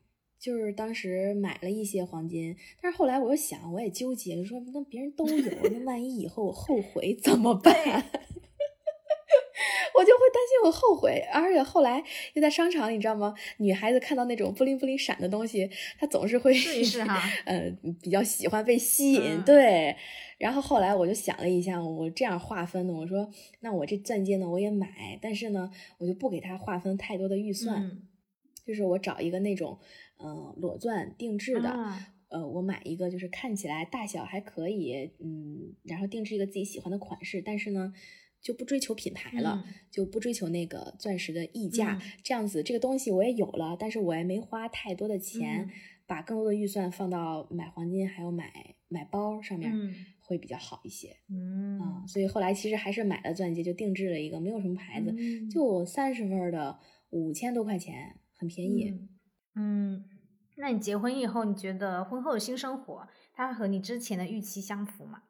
[0.44, 7.72] 就是当时买了一些黄金，但是后来我又想，我也纠结，就说那别人都有，那万一以后我后悔怎么办？
[9.96, 12.04] 我就会担心我后悔，而且后来
[12.34, 13.32] 又在商场，你知道吗？
[13.56, 17.70] 女孩子看到那种布灵布灵闪的东西，她总是会试一试哈 呃，
[18.02, 19.96] 比较喜欢被吸引，嗯对。
[20.36, 23.30] 然后后来我就想了一下，我这样划分的，我说
[23.60, 28.02] 那我这钻戒呢我也买，但是呢我就不给它划分太多的预算，嗯
[28.66, 29.78] 就是我找一个那种
[30.24, 32.08] 嗯、呃裸钻定制的，啊。
[32.30, 37.92] 呃，我买一个就是看起来大小还可以，嗯，然后定制一个自己喜欢的款式，但是呢，
[38.42, 39.74] 就不追求品牌了，嗯。
[39.92, 42.10] 就不追求那个钻石的溢价，嗯。
[42.24, 45.70] 这样子这个东西我也有了，但是我也没花太多的钱，嗯。
[46.06, 51.16] 把更多的预算放到买黄金还有买买包上面，嗯会比较好一些。
[51.30, 55.48] 嗯啊，所以后来其实还是买了钻戒，就定制了一个，没有什么牌子，嗯。
[55.48, 58.90] 就三十分的五千多块钱，很便宜。
[58.90, 59.08] 嗯。
[59.56, 60.04] 嗯，
[60.56, 65.22] 那你结婚以后，你觉得婚后的新生活，它和你之前的预期相符吗？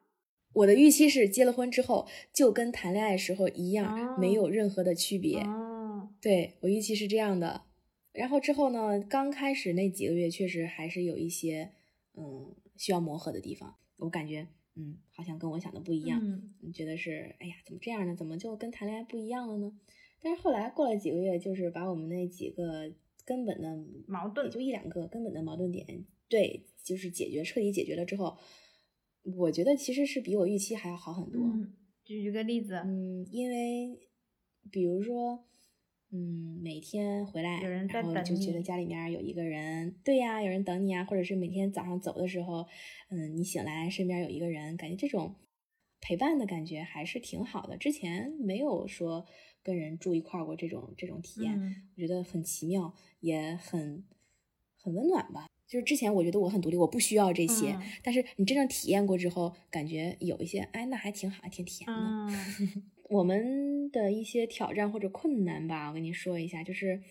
[0.53, 5.41] 我的预期是结了婚之后就跟谈恋爱时候一样，没哦有任何的区别。
[5.41, 7.63] 哦，对我预期是这样的。
[8.13, 11.71] 然后之后呢，刚开始那几个月确实还是有一些
[12.15, 16.21] 嗯需要磨合的地方，我感觉嗯好像跟我想的不一样。
[16.23, 18.15] 嗯你觉得是，哎呀，怎么这样呢？
[18.15, 19.73] 怎么就跟谈恋爱不一样了呢？
[20.21, 22.89] 但是后来过了几个月，就是把我们那几个
[23.25, 23.75] 根本的
[24.07, 28.37] 矛盾也就一两个根本的矛盾点，对，就是解决彻底解决了之后，
[29.23, 31.41] 我觉得其实是比我预期还要好很多。
[31.41, 33.99] 嗯，举个例子，嗯，因为
[34.71, 35.43] 比如说，
[36.11, 42.67] 嗯，每天回来，有人在然后就觉得家里面有一个人，对呀，有人等你啊，或者是每天早上走的时候，
[43.09, 45.35] 嗯，你醒来身边有一个人，感觉这种
[46.01, 47.77] 陪伴的感觉还是挺好的。
[47.77, 49.25] 之前没有说
[49.63, 54.05] 跟人住一块儿过这种这种体验，嗯我觉得很奇妙，也很
[54.77, 55.47] 很温暖吧。
[55.67, 61.93] 就是之前我觉得我很独立，我不需要这些，嗯但是你真正体验过之后，感觉有一些，哎，那还挺好，还挺甜的。
[61.93, 67.01] 嗯 我们的一些挑战或者困难吧，我跟你说一下，就是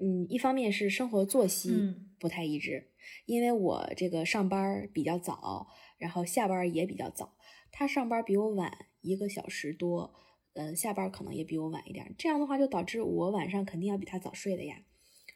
[0.00, 2.88] 嗯，一方面是生活作息嗯不太一致，
[3.26, 5.66] 因为我这个上班儿比较早，
[5.98, 7.34] 然后下班儿也比较早，
[7.78, 10.12] 他上班比我晚一个小时多，
[10.54, 14.82] 嗯，下班可能也比我晚一点，这样的话就导致我晚上肯定要比他早睡的呀，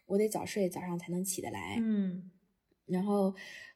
[0.06, 1.76] 我得早睡，早上才能起得来。
[1.78, 2.32] 嗯
[2.86, 3.32] 然后，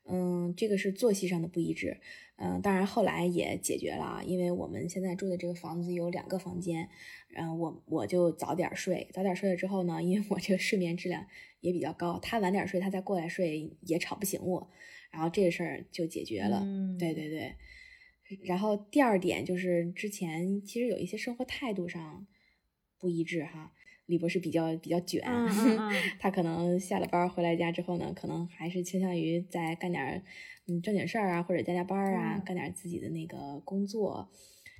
[0.06, 2.00] 嗯，这个是作息上的不一致，
[2.38, 6.88] 嗯，当然后来也解决了啊，因为我们现在住的这个房子有两个房间，
[7.36, 11.24] 嗯，我我就早点睡，早点睡了之后呢，因为我这个睡眠质量
[11.60, 14.68] 也比较高，他晚点睡，他再过来睡也吵不醒我，
[15.12, 17.54] 然后这个事儿就解决了，嗯对对对。
[18.44, 22.26] 然后第二点就是之前其实有一些生活态度上
[22.98, 23.72] 不一致哈，
[24.06, 30.22] 李博士比较比较卷，嗯 嗯嗯 他可能下了班儿回来家之后呢，可能还是倾向于再干点儿
[30.66, 34.30] 嗯正经事儿啊，或者加加班儿啊，嗯干点儿自己的那个工作。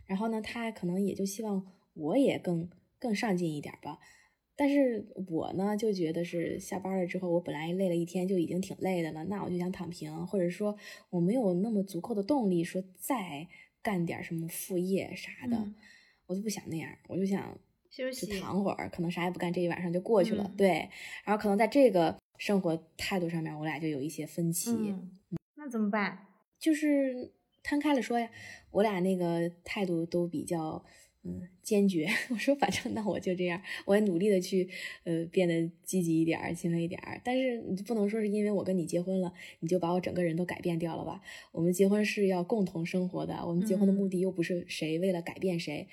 [0.07, 3.99] 然后呢，他可能也就希望我也更更上进一点儿吧。
[4.57, 10.77] 但是我呢，就觉得是下班了之后，我本来累了一天就已经挺累的了，那我就想躺平，或者说
[11.11, 13.47] 我没有那么足够的动力说再
[13.83, 15.75] 干点什么副业啥的，嗯
[16.27, 17.57] 我就不想那样，我就想
[17.89, 20.43] 休息躺会儿，可能啥也不干，这一晚上就过去了。
[20.45, 20.89] 嗯对，
[21.25, 24.71] 然后可能在这个生活态度上面，我俩就有一些分歧。
[24.71, 25.11] 嗯，
[25.55, 26.27] 那怎么办？
[26.59, 28.29] 就是摊开了说呀，
[28.73, 30.85] 我俩那个态度都比较
[31.27, 32.07] 嗯坚决。
[32.31, 34.69] 我说反正那我就这样，我也努力的去
[35.05, 37.21] 呃变得积极一点儿、勤奋一点儿。
[37.25, 41.21] 但是你不能说是因为我跟你结婚了，你就把我整个人都改变掉了吧？
[41.53, 45.89] 我们结婚是要共同生活的，我们结婚的嗯目的又不是谁为了改变谁。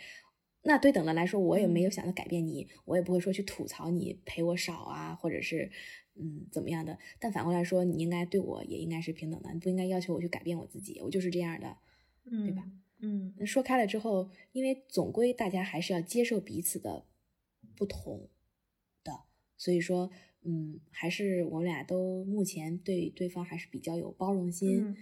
[0.66, 5.70] 那对等的来说，我也没有嗯想着改变你，我也不会说去吐槽你陪我少啊，或者是
[6.16, 6.98] 嗯怎么样的。
[7.20, 11.76] 但反过来说，你应该对我也应该是平等的，你不应该要求我去改变我自己，我就是这样的。
[12.32, 12.64] 嗯，对吧？
[13.04, 17.06] 嗯说开了之后，因为总归大家还是要接受彼此的
[17.76, 18.30] 不同
[19.04, 19.12] 的，
[19.58, 20.10] 所以说，
[20.42, 24.88] 嗯，还是我们俩都目前对对方还是比较有包容心。
[24.88, 24.96] 嗯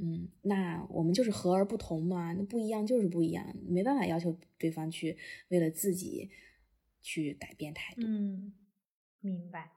[0.00, 5.18] 嗯，那我们就是和而不同嘛，那不一样就是不一样，没办法要求对方去
[5.48, 6.30] 为了自己
[7.02, 8.02] 去改变态度。
[8.06, 8.54] 嗯，
[9.18, 9.72] 明白。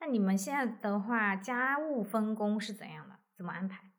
[0.00, 3.16] 那你们现在的话，家务分工是怎样的？
[3.36, 3.90] 怎么安排？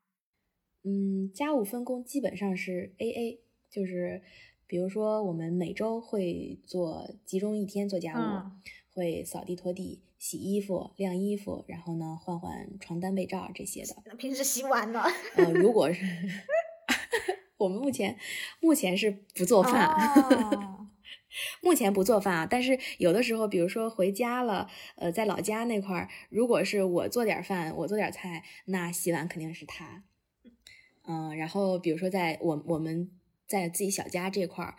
[0.86, 3.39] 嗯，家务分工基本上是 A A，
[3.71, 4.21] 就是
[4.67, 8.62] 比如说我们每周会做集中一天做家务，嗯
[8.93, 13.95] 会扫地拖地、洗衣服、晾衣服，然后呢换换床单被罩这些的。
[14.06, 15.04] 那平时洗碗呢？
[15.36, 16.06] 呃，如果是
[17.58, 18.17] 我们目前
[18.62, 19.88] 目前是不做饭。
[19.88, 20.88] 哦
[21.62, 30.06] 目前不做饭啊，但是有的时候，比如说回家了，呃，在老家那块儿，如果是我做点饭，我做点菜，那洗碗肯定是他。
[31.08, 33.12] 嗯、然后比如说在我我们
[33.48, 34.76] 在自己小家这块儿，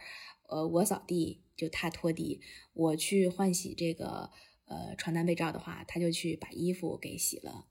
[0.49, 2.41] 呃，我扫地就他拖地，
[2.73, 4.31] 我去换洗这个
[4.67, 7.67] 呃床单被罩的话，他就去把衣服给洗了，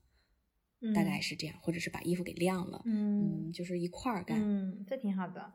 [0.93, 5.53] 大概嗯是这样，或者是把衣服给晾了，嗯嗯，就是一块儿干，嗯，这挺好的。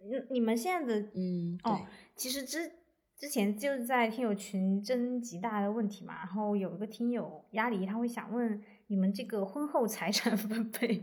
[0.00, 1.72] 嗯，你们现在的嗯，对。
[1.72, 2.70] 哦，其实之
[3.16, 11.02] 之前就是在听友群征集大家的问题嘛，然后有一个听友鸭梨，他会想问你们这个婚后财产分配，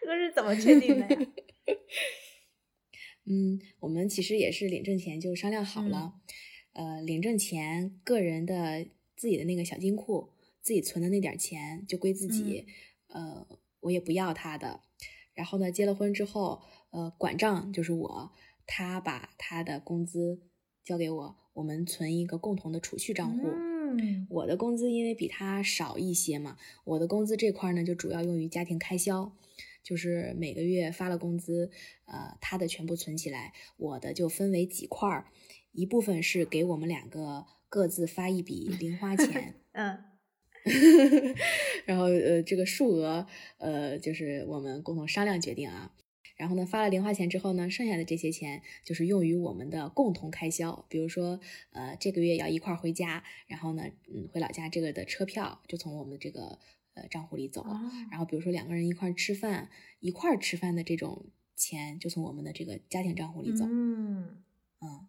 [0.00, 1.26] 这个是怎么确定的呀？
[3.24, 6.14] 嗯，我们其实也是领证前就商量好了，
[6.72, 12.66] 呃，领证前个人的自己的那个小金库，自己存的那点儿钱就归自己，
[13.06, 13.46] 呃，
[13.80, 14.80] 我也不要他的。
[15.34, 18.32] 然后呢，结了婚之后，呃，管账就是我，
[18.66, 20.42] 他把他的工资
[20.84, 23.46] 交给我，我们存一个共同的储蓄账户。
[23.46, 23.71] 嗯
[24.28, 29.32] 我的工资因为比他少一些嘛，我的工资这块儿呢就主要用于家庭开销，
[29.82, 31.70] 就是每个月发了工资，
[32.06, 35.26] 呃，他的全部存起来，我的就分为几块儿，
[35.72, 40.04] 一部分是给我们两个各自发一笔零花钱， 嗯。
[41.86, 43.26] 然后呃这个数额
[43.58, 45.92] 呃就是我们共同商量决定啊。
[46.42, 51.38] 然后呢，发了零花钱之后呢，剩下的这些钱就是用于我们的共同开销，比如说，
[51.70, 56.58] 呃，这个月要一块儿回家，然后呢，嗯，回老家这个的车票就从我们这个
[56.94, 57.78] 呃账户里走，哦。
[58.10, 64.42] 然后比如说两个人一块儿吃饭，一块儿吃饭的这种钱就从我们的这个家庭账户里走，嗯。
[64.80, 65.06] 嗯，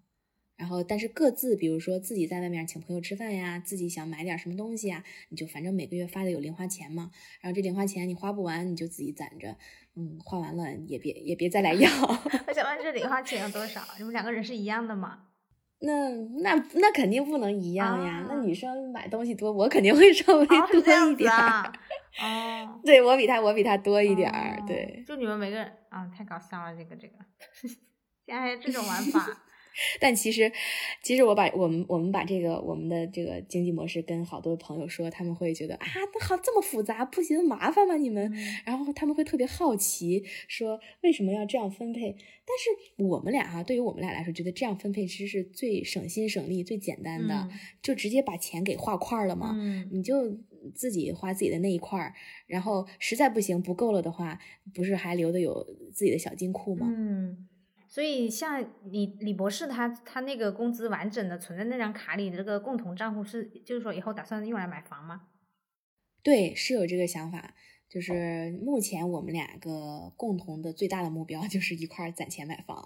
[0.56, 9.56] 然后但是各自，比如说自己在外面请朋友吃饭呀，自己想买点什么东西呀，你就反正每个月发的有零花钱嘛，然后这零花钱你花不完，你就自己攒着，
[9.96, 11.90] 嗯，花完了也别也别再来要。
[12.48, 13.82] 我想问这零花钱有多少？
[13.98, 15.24] 你们两个人是一样的吗？
[15.82, 16.10] 那
[16.42, 20.58] 那那肯定不能一样呀，那啊女生买东西多，我肯定会稍微多
[21.12, 21.36] 一点儿。
[21.36, 21.74] 啊。
[22.22, 27.16] 哦，对我比他我比他多一点儿，哦对，就你们每个人啊，太搞笑了，这个这个，
[28.24, 29.28] 竟然还有这种玩法。
[30.00, 30.52] 但其实，
[31.02, 37.96] 其实我把我们我们把这个我们的这个经济模式跟好多朋友说，他们会觉得啊，那好这么复杂，不嫌麻烦吗？
[37.96, 38.32] 你们，
[38.66, 42.16] 然后他们会特别好奇，说为什么要这样分配？
[42.46, 47.50] 但是我们俩啊，对于我们俩来说，觉得这样分配其实是最省心省力、最简单的，
[47.82, 49.56] 就直接把钱给划块了嘛。
[49.58, 50.38] 嗯，你就
[50.76, 52.14] 自己花自己的那一块儿，
[52.46, 54.38] 然后实在不行不够了的话，
[54.74, 56.88] 不是还留的有自己的小金库吗？
[56.90, 57.48] 嗯。
[57.94, 65.28] 所以，像李李博士他他那个工资完整的存在那张卡里的这个共同账户是，就是说以后打算用来买房吗？
[66.24, 67.54] 对，是有这个想法。
[67.88, 72.84] 就是目前我们两个共同的最大的目标就是一块攒钱买房。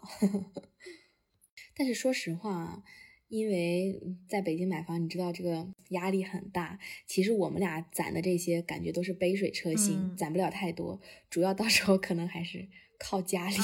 [1.73, 2.83] 但是说实话，
[3.29, 6.77] 因为在北京买房，你知道这个压力很大。
[7.05, 10.99] 其实我们俩攒的这些感觉都是杯水车薪，攒不了太多。
[11.29, 12.67] 主要到时候可能还是。
[12.97, 13.55] 靠家里，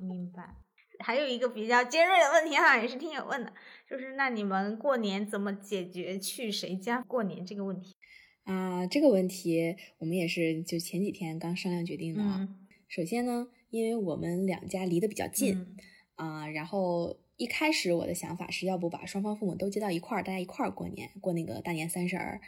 [0.00, 0.56] 明白。
[1.00, 3.52] 还有一个比较尖锐的问题哈，也是听友问的，
[3.90, 7.96] 就是那你们过年怎么解决去谁家过年这个问题
[8.44, 8.86] 啊？
[8.86, 12.48] 这个问题我们也是就前几天刚商量决定的。
[12.88, 15.76] 首先呢，因为我们两家离得比较近
[16.14, 22.40] 啊，然后一开始我的想法是要不把双方父母都接到一块儿，大家一块儿过年，过那个大年三十儿。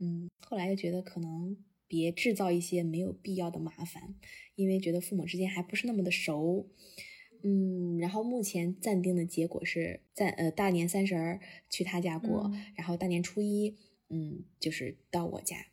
[0.00, 1.56] 嗯，后来又觉得可能。
[1.92, 4.14] 别制造一些没有必要的麻烦，
[4.54, 6.66] 因为觉得父母之间还不是那么的熟，
[7.44, 11.38] 嗯，然后目前暂定的结果是在呃大年三十儿
[11.68, 13.76] 去他家过，然后大年初一，
[14.08, 15.66] 嗯，就是到我家，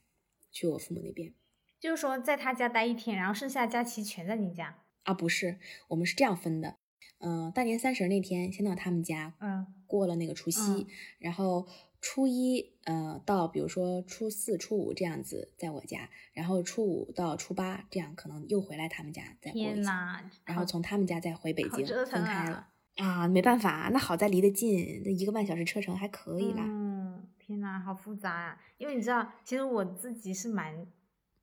[0.51, 1.33] 去我父母那边，
[1.79, 4.83] 就是说在他家待一天，然后剩下假期全在你家？
[5.03, 5.13] 啊？
[5.13, 5.57] 不是，
[5.87, 6.75] 我们是这样分的，
[7.19, 10.85] 嗯，大年三十那天先到他们家，嗯，过了那个除夕，
[11.17, 11.65] 然后。
[12.01, 26.63] 初一，呃，到比如说初四、初五这样子在我家，然后初五到初八这样可能又回来他们家再过一下，然后从他们家再回北京分开了啊，没办法，那好在离得近，那一个半小时车程还可以啦。
[26.65, 28.57] 嗯，天呐，好复杂啊！
[28.77, 30.85] 因为你知道，其实我自己是蛮，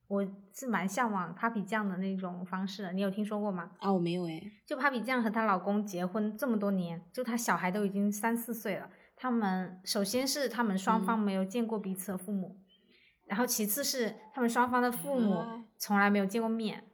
[0.08, 3.72] 我是蛮向往 Papi 酱的那种方式的，你有听说过吗？
[3.78, 4.42] 啊，我没有哎。
[4.66, 8.90] 就 Papi 酱和她老公结婚这么多年，就她小孩都已经三四岁了。
[9.18, 12.60] 他们首先是他们双方没有见过彼此的父母，
[13.24, 15.42] 然后其次是他们双方的父母
[15.78, 16.84] 从来没有见过面，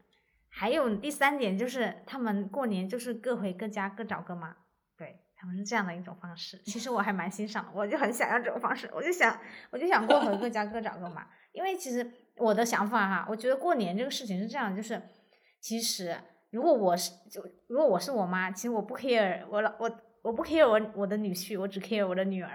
[0.48, 4.56] 还有第三点就是他们过年就是各回各家各找各妈，
[4.96, 6.62] 对他们是这样的一种方式。
[6.64, 9.36] 其实我还蛮欣赏的，我就很想要这种方式，我就想
[9.70, 15.02] 我就想过回各家各找各妈，因为其实我的想法哈，我觉得过年这个事情是这样，就是
[15.60, 16.16] 其实
[16.50, 19.90] 如果我是就如果我是我妈，其实我不 care 我老我。
[20.22, 22.50] 我不 care 我我的女婿，我只 care 我的女儿，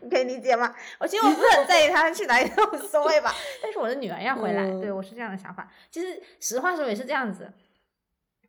[0.00, 0.74] 你可以理解吗？
[0.98, 5.70] 我其实我不是很在意他去哪里都无所谓吧， 但是我的女儿要回来，对我是这样的想法。
[5.90, 7.52] 其实实话说也是这样子，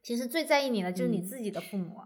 [0.01, 1.97] 其实最在意你的就是你自己的父母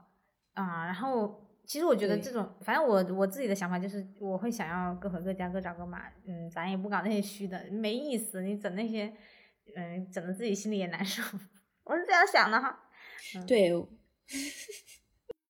[0.55, 0.85] 啊。
[0.85, 8.41] 然后其实我觉得这种，反正我我自己的想法就是，我会想要各回各家各找各妈，嗯，咱也不搞那些虚的，没意思。
[8.41, 9.13] 你整那些，
[9.75, 11.21] 嗯，整的自己心里也难受。
[11.85, 12.83] 我是这样想的哈。
[13.47, 13.71] 对。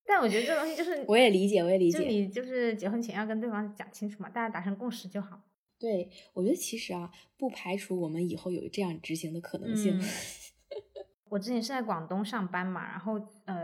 [0.07, 1.97] 但我觉得这东西就是，我也理解，我也理解。
[1.97, 5.41] 就你就是结婚前要跟对方讲清楚嘛，大家达成共识就好。
[5.79, 9.99] 对，我觉得其实啊，不排除我们以后有这样执行的可能性。
[11.29, 13.55] 我之前是在广东上班嘛，然后呃，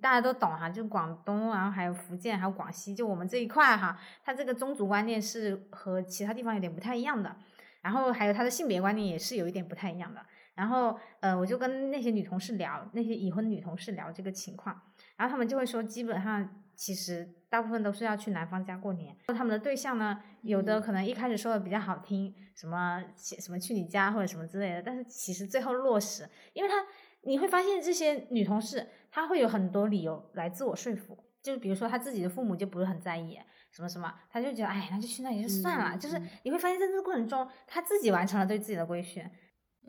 [0.00, 7.36] 大家都懂哈，就广东，然后还有福建，还有广西，就我们这一块哈，它这个宗族观念是和其他地方有点不太一样的，
[7.82, 10.20] 然后还有它的性别观念也是有一点不太一样的。
[10.54, 14.82] 然后呃，我就跟那些女同事聊，那些已婚女同事聊这个情况。
[15.18, 19.14] 然后他们就会说，基本上其实大部分都是要去男方家过年。
[19.26, 26.76] 他们的对象呢，有的可能一开始说的比较好听，什么什么去你家或者什么之类的，但是其实最后落实，因为他
[27.22, 33.36] 你会发现这些女同事，她会有很多理由来自我说服，就比如说她自己的父母就不是很在意
[33.72, 35.98] 什么什么，她就觉得哎，那就去那里就算了。
[35.98, 39.28] 就是你会发现在这个过程中，她自己完成了对自己的规训。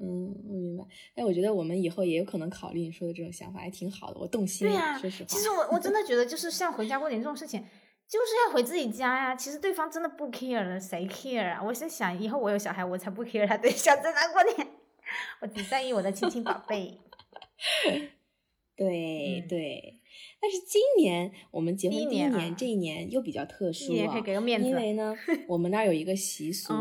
[0.02, 0.84] 嗯，我明白。
[1.14, 4.20] 但我觉得我们以后也有可能考虑你说的这种想法，还挺好的。
[4.20, 4.74] 我动心了。
[4.74, 5.28] 对呀，说实话。
[5.28, 7.62] 其实我我真的觉得，就是像回家过年这种事情，
[8.08, 9.36] 就是要回自己家呀。
[9.36, 11.62] 其实对方真的不 care 了，谁 care 啊？
[11.64, 14.68] 我在想，以后我有小孩，我才不 care 他对象在哪过年。
[15.42, 16.98] 我只在意我的亲亲宝贝。
[18.76, 19.96] 对对。
[20.42, 25.14] 但是今年我们结婚第一年，这一年又比较特殊啊，因为呢，
[25.50, 26.74] 我们那儿有一个习俗。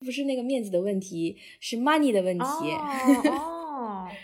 [0.00, 2.44] 不是那个面子的问题，是 money 的问题。
[3.30, 4.08] 哦，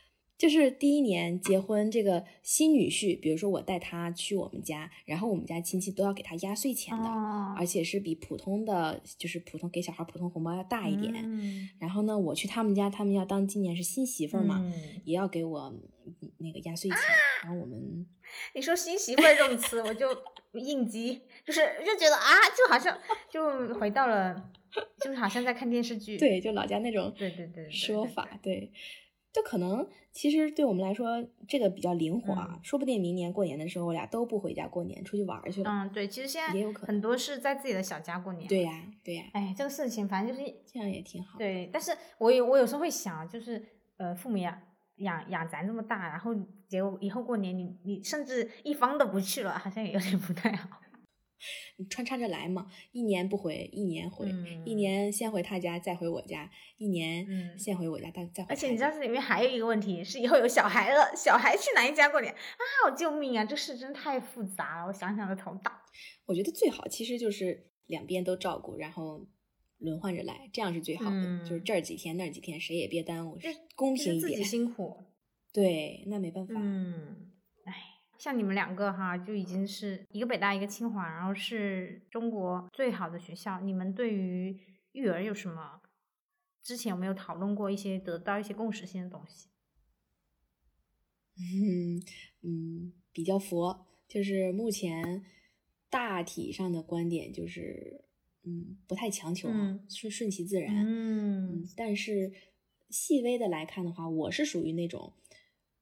[0.38, 11.12] 就是第一年结婚，这个新女婿，比如说我带他去我们家，然后我们家亲戚都要给他压岁钱的，哦而且是比普通的就是普通给小孩普通红包要大一点。
[11.14, 14.72] 嗯然后呢，我去他们家，他们要当今年是新媳妇儿嘛，嗯
[15.04, 15.60] 也要给我
[16.06, 16.98] 嗯那个压岁钱。
[17.42, 18.06] 然后我们
[18.54, 20.08] 你说新媳妇这种词，我就
[20.54, 22.98] 应激，就是就觉得啊，就好像
[23.30, 24.50] 就回到了，
[25.00, 26.16] 就是好像在看电视剧。
[26.16, 28.72] 对，就老家那种对对对说法，对，
[29.32, 35.70] 就可能其实对我们来说这个比较灵活啊，嗯说不定明年过年的时候，我俩都不回家过年，出去玩去了。
[35.70, 38.48] 嗯，对，其实现在也有可能很多是在自己的小家过年。
[38.48, 41.38] 对，呀、对呀、哎，这个事情反正就是这样也挺好。
[41.38, 43.64] 对，但是我有我有时候会想，就是
[43.98, 44.60] 呃，父母养
[44.96, 46.34] 养养咱这么大，然后
[46.68, 50.79] 结果以后过年你你甚至一方都不去了，好像也有点不太好。
[51.76, 54.28] 你穿插着来嘛，一年不回，一年回，
[54.64, 58.48] 一嗯年先回他家，再回我家，一年嗯先回我家，再再回。
[58.50, 62.62] 而且你知道这里面还有一个问题是，以后有小孩了，小孩去哪一家过年啊？
[62.86, 63.44] 我救命啊！
[63.44, 65.82] 这事真太复杂了，我想想都头大。
[66.26, 69.26] 我觉得最好其实就是两边都照顾，然后
[69.78, 71.40] 轮换着来，这样是最好的。
[71.40, 74.44] 就是嗯这儿几天那儿几天，谁也别耽误就，公平一点。
[74.44, 74.96] 辛苦。
[75.52, 76.54] 对，那没办法。
[76.56, 77.29] 嗯，哎，
[78.20, 83.58] 像你们两个哈，就已经是一个北大，一个清华，然后是中国最好的学校。
[83.60, 84.60] 你们对于
[84.92, 85.80] 育儿有什么？
[86.62, 89.48] 之前有没有讨论过一些得到一些共识性的东西？
[91.38, 92.02] 嗯
[92.44, 95.24] 嗯，比较佛，就是目前
[95.88, 98.04] 大体上的观点就是，
[98.42, 100.74] 嗯，不太强求啊嗯，顺顺其自然。
[100.76, 102.30] 嗯嗯，但是
[102.90, 105.14] 细微的来看的话，我是属于那种，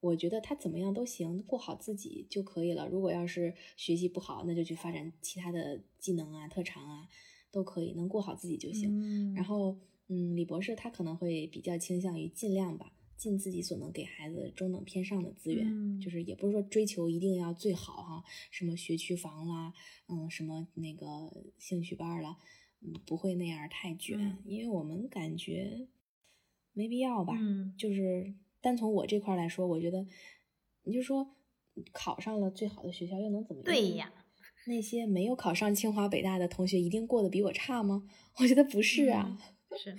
[0.01, 2.88] 我觉得他怎么样都行，过好自己就可以了。
[2.88, 7.09] 如果要是学习不好，那就去发展其他的技能啊、特长啊，
[7.51, 8.88] 都可以，能过好自己就行。
[8.92, 9.76] 嗯然后，
[10.09, 19.74] 嗯，李博士他可能会比较倾向于尽量吧，尽自己所能给孩子中等偏上的资源，嗯就是也不是说追求一定要最好哈、什么学区房啦，
[20.09, 22.38] 嗯，什么那个兴趣班儿啦，
[22.80, 25.88] 嗯，不会那样太卷，嗯因为我们感觉
[26.72, 27.34] 没必要吧。
[27.40, 30.06] 嗯就是单从我这块来说，我觉得
[30.84, 31.36] 你就说
[31.92, 33.64] 考上了最好的学校又能怎么样？
[33.64, 34.12] 对呀，
[34.66, 38.09] 那些没有考上清华北大的同学一定过得比我差吗？
[38.40, 39.38] 我觉得不是啊。
[39.70, 39.94] 嗯是，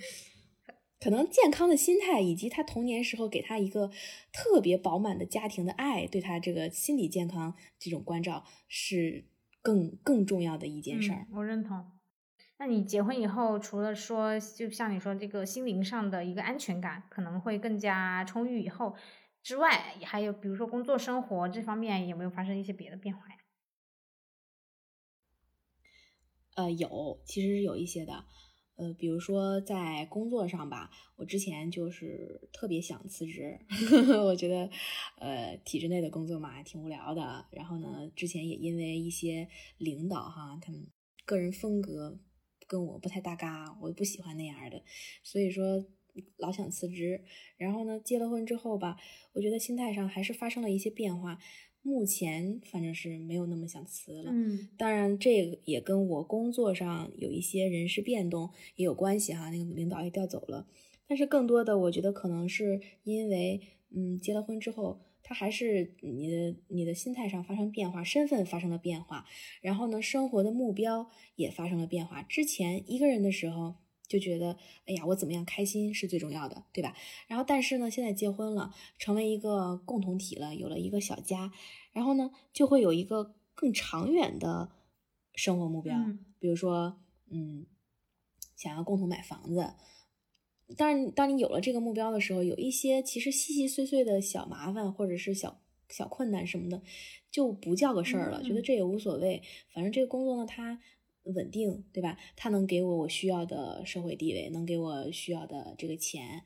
[0.98, 3.90] 可能健康的心态以及他童年时候给他一个
[4.32, 9.24] 特别饱满的家庭的爱，对他这个心理健康这种关照是
[9.62, 11.26] 更更重要的一件事儿。
[11.30, 11.99] 嗯，我认同。
[12.62, 18.94] 那你结婚以后，除了说，就像你说这个心灵上的一个安全感可能会更加充裕以后
[19.42, 23.36] 之外，还有比如说工作生活这方面有没有发生一些别的变化呀？
[26.56, 28.26] 呃，有，其实是有一些的。
[28.76, 33.58] 呃，比如说在工作上吧，我之前就是特别想辞职，
[34.22, 34.68] 我觉得，
[35.16, 37.46] 呃，体制内的工作嘛，挺无聊的。
[37.52, 39.48] 然后呢，之前也因为一些
[39.78, 40.86] 领导哈，他们
[41.24, 42.20] 个人风格
[42.70, 44.80] 跟我不太搭嘎，我不喜欢那样的，
[45.24, 45.84] 所以说
[46.36, 47.20] 老想辞职。
[47.56, 48.96] 然后呢，结了婚之后吧，
[49.32, 51.36] 我觉得心态上还是发生了一些变化。
[51.82, 54.30] 目前反正是没有那么想辞了。
[54.32, 59.50] 嗯当然，这个也跟我工作上有一些人事变动也有关系哈。
[59.50, 60.68] 那个领导也调走了，
[61.08, 63.60] 但是更多的，我觉得可能是因为，
[63.90, 69.26] 嗯，结了婚之后，他还是你的你的心态上发生变化，身份发生了变化，
[69.60, 72.22] 然后呢，生活的目标也发生了变化。
[72.22, 73.76] 之前一个人的时候
[74.08, 74.56] 就觉得，
[74.86, 76.96] 哎呀，我怎么样开心是最重要的，对吧？
[77.28, 81.52] 然后，但是呢，现在结婚了，成为一个共同体了，有了一个小家，
[81.92, 84.72] 然后呢，就会有一个更长远的
[85.34, 86.98] 生活目标，嗯比如说，
[87.30, 87.66] 嗯，
[88.56, 89.74] 想要共同买房子。
[90.76, 96.82] 当然，当你有了这个目标的时候，有一些其实细细碎碎的小麻烦或者是小小困难什么的，
[97.30, 99.42] 就不叫个事儿了，觉得嗯这也无所谓。
[99.72, 100.80] 反正这个工作呢，它
[101.24, 102.16] 稳定，对吧？
[102.36, 106.42] 它能给我我需要的社会地位，能给我需要的这个钱。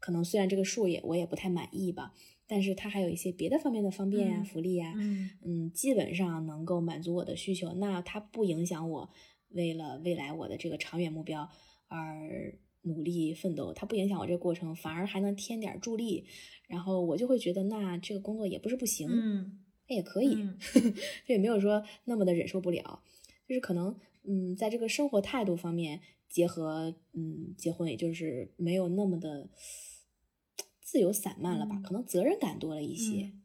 [0.00, 2.12] 可能虽然这个数也我也不太满意吧，
[2.46, 7.72] 但是它还有一些别的方面的方便呀、嗯福利呀，嗯嗯，基本上能够满足我的需求。
[7.74, 9.10] 那它不影响我
[9.48, 11.48] 为了未来我的这个长远目标
[11.88, 12.54] 而
[12.88, 16.26] 努力奋斗，它不影响我这个过程，反而还能添点助力。
[16.66, 20.58] 然后我就会觉得，那这个工作也不是不行，嗯那也可以，嗯
[21.24, 23.02] 这也没有说那么的忍受不了。
[23.46, 29.48] 就是可能，嗯，在这个生活态度方面结合，嗯，结婚也就是没有那么的
[30.82, 33.26] 自由散漫了吧，嗯可能责任感多了一些。
[33.32, 33.42] 嗯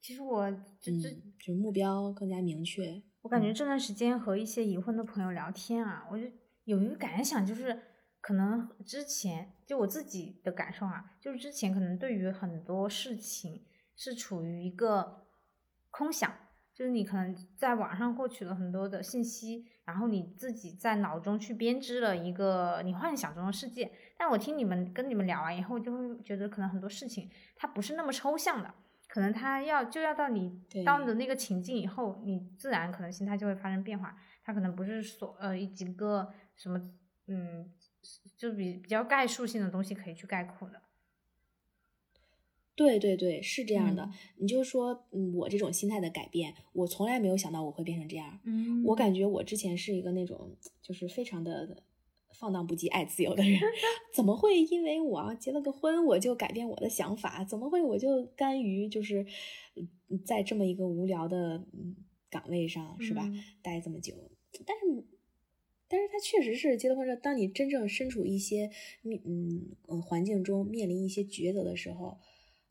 [0.00, 1.02] 其实我嗯，
[1.36, 3.02] 就是目标更加明确。
[3.22, 6.24] 我感觉这段时间和一些已婚的朋友聊天啊，我就
[6.62, 7.76] 有一个感想，就是
[8.26, 13.64] 可能之前就我自己的感受啊，就是之前可能对于很多事情
[13.94, 15.22] 是处于一个
[15.92, 16.28] 空想，
[16.74, 23.92] 就是你可能在网上获取了很多的信息，然后你自己在脑中去编织了一个你幻想中的世界。
[24.18, 28.74] 但我听你们跟你们聊完以后，就会觉得可能很多事情它不是那么抽象的，
[29.06, 34.16] 可能它要就要到你到的那个情境以后，你自然可能心态就会发生变化。
[34.42, 36.90] 它可能不是所呃几个什么
[37.28, 37.70] 嗯，
[38.36, 40.82] 就比比较概述性的东西可以去概括的。
[42.74, 44.10] 对对对，是这样的。
[44.36, 48.38] 你就说，嗯，我这种心态的改变，我从来没有想到我会变成这样。
[48.44, 51.82] 嗯，我感觉我之前是一个那种就是非常的。
[52.38, 53.58] 放荡不羁、爱自由的人，
[54.12, 57.42] 怎么会因为我结了个婚，我就改变我的想法？
[57.42, 59.24] 怎么会我就甘于就是
[60.22, 61.64] 在这么一个无聊的
[62.28, 63.26] 岗位上，是吧？
[63.62, 64.12] 待这么久？
[64.66, 65.06] 但是，
[65.88, 68.70] 但是他确实是结了婚之后，当你真正身处一些
[69.02, 72.18] 嗯嗯环境中，面临一些抉择的时候，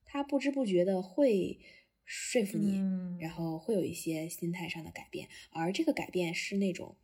[0.04, 1.60] 他不知不觉的会
[2.04, 2.78] 说服你，
[3.20, 6.96] 然后会有一些心态上的改变，而这个改变是那种。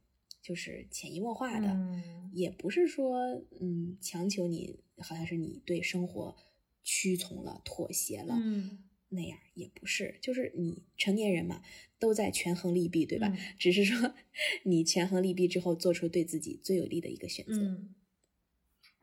[0.44, 1.78] 就是潜移默化的，
[2.34, 3.28] 也不是说，
[3.62, 6.36] 嗯，强求你，好像是你对生活
[6.82, 8.36] 屈从了、妥协了，
[9.12, 10.18] 那样也不是。
[10.22, 11.62] 就是你成年人嘛，
[12.00, 13.32] 都在权衡利弊，对吧？
[13.58, 14.14] 只是说
[14.64, 17.54] 你权衡利弊之后，做出对自己最有利的一个选择。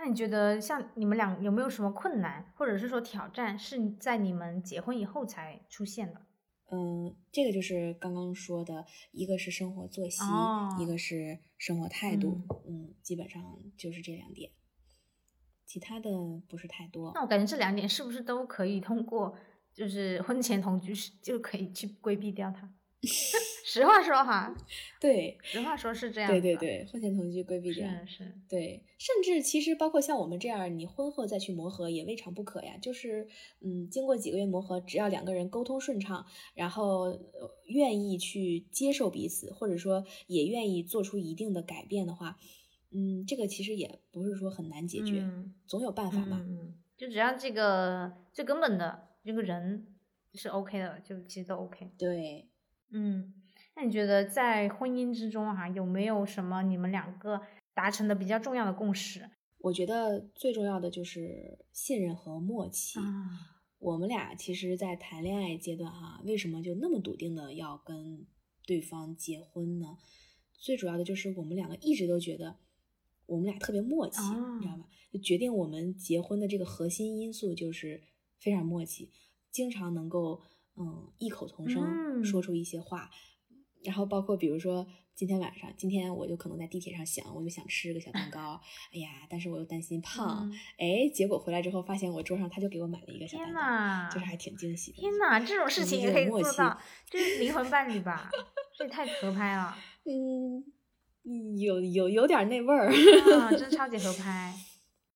[0.01, 6.23] 那你觉得，像你们俩有没有什么困难，或者是说挑战，是在你们结婚以后才出现的？
[6.71, 10.21] 嗯，这个就是刚刚说的，一个是生活作息，
[10.79, 14.51] 一个是生活态度，嗯，基本上就是这两点，
[15.67, 16.11] 其他的
[16.47, 17.11] 不是太多。
[17.15, 19.35] 那我感觉这两点是不是都可以通过，
[19.79, 22.68] 就是婚前同居是就可以去规避掉它？
[23.64, 24.53] 实话说哈，
[25.01, 26.29] 对，实话说是这样。
[26.29, 32.76] 对对对，婚前同居规避掉，是，对，甚至其实包括像我们这样，你婚后再去磨合也未尝不可呀。
[32.83, 33.29] 就是，
[33.61, 37.16] 嗯，经过几个月磨合，只要两个人沟通顺畅，然后
[37.66, 42.37] 愿意去接受彼此，或者说也愿意做出一定的改变的话，
[42.91, 45.24] 嗯，这个其实也不是说很难解决，
[45.68, 46.43] 总有办法嘛。
[46.45, 49.87] 嗯，就只要这个最根本的这个人
[50.33, 51.93] 是 OK 的，就其实都 OK。
[51.99, 52.49] 对。
[52.91, 53.35] 嗯，
[53.76, 57.43] 那你觉得在婚姻之中哈，有没有什么你们两个
[57.74, 59.29] 达成的比较重要的共识？
[59.59, 62.99] 我觉得最重要的就是信任和默契。
[63.79, 68.26] 我们俩其实，在谈恋爱阶段哈，为什么就那么笃定的要跟
[68.64, 69.99] 对方结婚呢？
[70.55, 72.57] 最主要的就是我们两个一直都觉得
[73.26, 74.89] 我们俩特别默契，你知道吧？
[75.12, 78.03] 就决定我们结婚的这个核心因素就是
[78.39, 79.11] 非常默契，
[79.51, 80.43] 经常能够。
[80.80, 83.11] 嗯，异口同声说出一些话，
[83.82, 88.61] 然后包括比如说今天晚上，今天我就可能在地铁上想，我就想吃个小蛋糕，
[88.95, 94.99] 哎呀，但是我又担心胖，哎，结果回来之后发现我桌上他就给我买了一个小蛋糕，就是还挺惊喜的。
[95.01, 96.80] 天哪，这种事情也可以做到，
[97.11, 98.30] 这是灵魂伴侣吧？
[98.78, 99.76] 这也太合拍了。
[100.07, 102.89] 嗯，有有有点那味儿，
[103.59, 104.55] 真超级合 拍。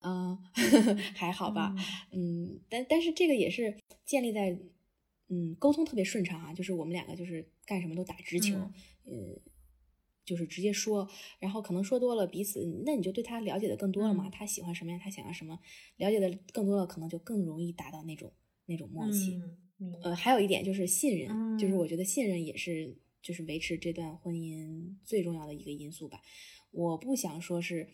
[0.02, 0.38] 嗯，
[1.14, 1.74] 还好吧。
[2.10, 4.58] 嗯，但但是这个也是建立在。
[5.34, 8.54] 嗯，沟通特别顺畅啊，就是我们两个就是干什么都打直球，
[9.06, 9.40] 嗯，
[10.26, 15.58] 就是直接说，然后可能说多了，彼此那你就对他了解的更多了嘛，他喜欢什么样，他想要什么，
[15.96, 18.30] 了解的更多了，可能就更容易达到那种
[18.66, 19.40] 那种默契。
[20.02, 26.20] 呃，还有一点就是信任，就是我觉得信任也是就是维持这段婚姻最重要的一个因素吧。
[26.72, 27.88] 我不想说是。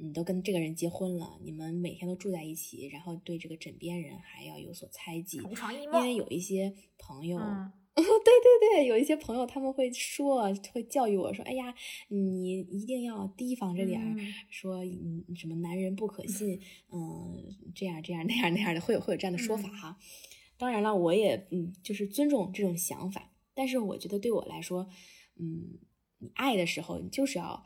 [0.00, 7.36] 你都跟这个人结婚了，你们每天都住在一起，然后对这个枕边人还要有所猜忌，因为有一些朋友，
[7.96, 11.74] 对对对，有一些朋友他们会说，会教育我说，哎呀，
[12.10, 14.14] 你一定要提防着点儿，
[14.48, 16.60] 说嗯什么男人不可信，
[16.92, 17.36] 嗯
[17.74, 19.98] 这样这样那样那样的，会有会有这样的说法哈。
[20.56, 24.88] 当然了，我也嗯就是尊重这种想法，但是我觉得对我来说，
[25.40, 25.80] 嗯，
[26.18, 27.64] 你爱的时候，你就是要。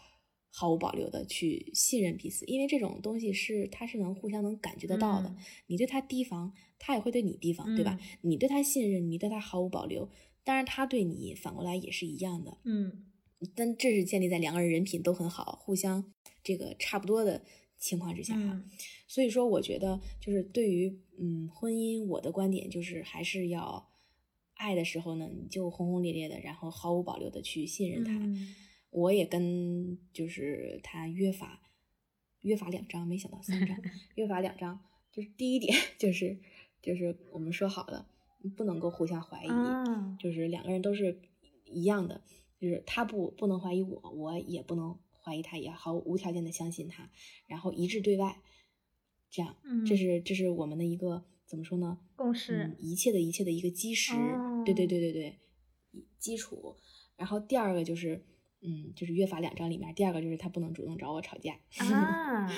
[0.54, 5.34] 毫无保留的去信任彼此，因为这种东西是他是能互相能感觉得到的。
[5.66, 7.98] 你对他提防，他也会对你提防，对吧？
[8.20, 10.10] 你对他信任，你对他毫无保留，
[10.44, 12.58] 当然他对你反过来也是一样的。
[12.64, 13.06] 嗯，
[13.54, 16.12] 但这是建立在两个人人品都很好，互相
[16.44, 17.42] 这个差不多的
[17.78, 18.36] 情况之下。
[19.08, 23.88] 所以说，我觉得就是对于嗯婚姻，我的观点就是还是要
[24.56, 28.12] 爱的时候呢，你就轰轰烈烈的，然后毫无保留的去信任他。
[28.92, 31.60] 我也跟就是他约法，
[32.42, 33.76] 约法两章，没想到三章，
[34.14, 34.78] 约法两章，
[35.10, 36.38] 就是第一点 就是
[36.80, 38.06] 就是我们说好了，
[38.56, 39.48] 不能够互相怀疑，
[40.20, 41.20] 就是两个人都是
[41.64, 42.22] 一样的，
[42.60, 47.10] 就是他不不能怀疑我，我也不能怀疑他，也毫无条件的相信他，
[47.46, 48.42] 然后一致对外，
[49.30, 51.98] 这样，嗯这是这是我们的一个怎么说呢？
[52.14, 54.12] 共识嗯，一切的一切的一个基石，
[54.66, 55.38] 对对对对对，
[56.18, 56.76] 基础。
[57.16, 58.24] 然后第二个就是，
[58.62, 61.54] 嗯，就是约法两章里面，第二个就是他不能主动找我吵架。
[61.78, 62.48] 啊，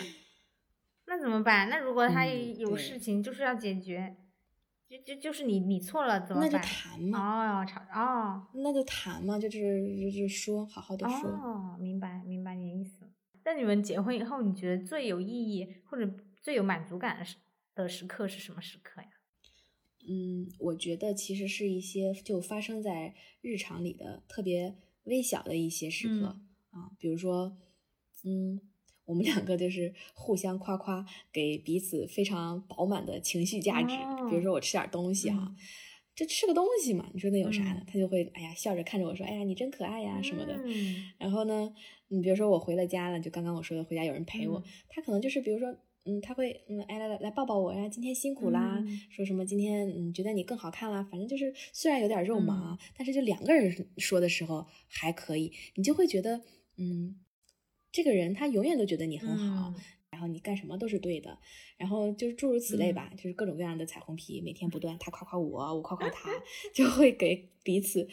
[1.06, 1.68] 那怎么办？
[1.68, 4.16] 那如果他有事情就是要解决，
[4.88, 6.64] 就就就是你你错了怎么办那就？
[6.64, 9.58] 谈嘛，哦，吵哦那就谈嘛，就是
[10.00, 11.30] 就是说，好好的说。
[11.30, 13.10] 哦，明白明白你的意思。
[13.44, 17.36] 那你们结婚以后，你觉得最有意义或者最有满足感的时
[17.74, 19.08] 的时刻是什么时刻呀？
[20.06, 26.26] 嗯，我觉得其实是一些就发生在日常里的特别微小的一些时刻、
[26.70, 27.56] 啊，比如说，
[28.24, 28.60] 嗯，
[29.04, 33.94] 我们两个就是互相夸夸，给彼此非常饱满的情绪价值。
[34.28, 35.56] 比如说我吃点东西哈、嗯
[36.16, 37.80] 就吃个东西嘛，你说那有啥呢？
[37.80, 40.54] 嗯他就会哎呀笑着看着我说，哎呀你真可爱呀什么的。
[40.64, 41.74] 嗯然后呢，
[42.06, 45.76] 你，比如说我回了家了，就刚刚我说的回家有人陪我，嗯他可能就是比如说，
[46.06, 49.00] 嗯，他会嗯，哎来来来抱抱我呀，今天辛苦啦，嗯。
[49.10, 52.78] 说什么今天嗯觉得你更好看啦，反正就是虽然有点肉麻，嗯。
[52.96, 56.42] 但是就两个人说的时候还可以，你就会觉得
[56.76, 57.16] 嗯，
[57.90, 59.74] 这个人他永远都觉得你很好，嗯
[60.14, 61.36] 然后你干什么都是对的，
[61.76, 66.30] 然后就是诸如此类吧，就是各种各样的彩虹屁，每天不断，他夸夸我，我夸夸他，
[66.72, 68.06] 就会给彼此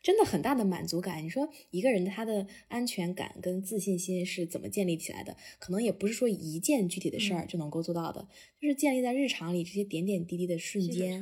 [0.00, 1.24] 真的很大的满足感。
[1.24, 5.36] 你说一个人他的安全感跟自信心是怎么建立起来的？
[5.58, 8.28] 可能也不是说一件具体的事儿嗯就能够做到的，
[8.60, 11.20] 就是建立在日常里这些点点滴滴的瞬间，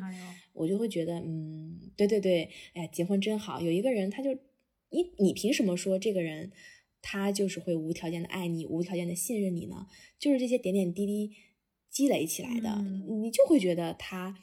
[0.53, 4.31] 我就会觉得，嗯，对对对，哎呀，结婚真好，有一个人他就，
[4.91, 6.53] 你你凭什么说这个人
[7.09, 9.87] 他就是会无条件的爱你，无条件的信任你呢？
[10.19, 11.31] 就是这些点点滴滴
[11.89, 14.37] 积累起来的，嗯你就会觉得他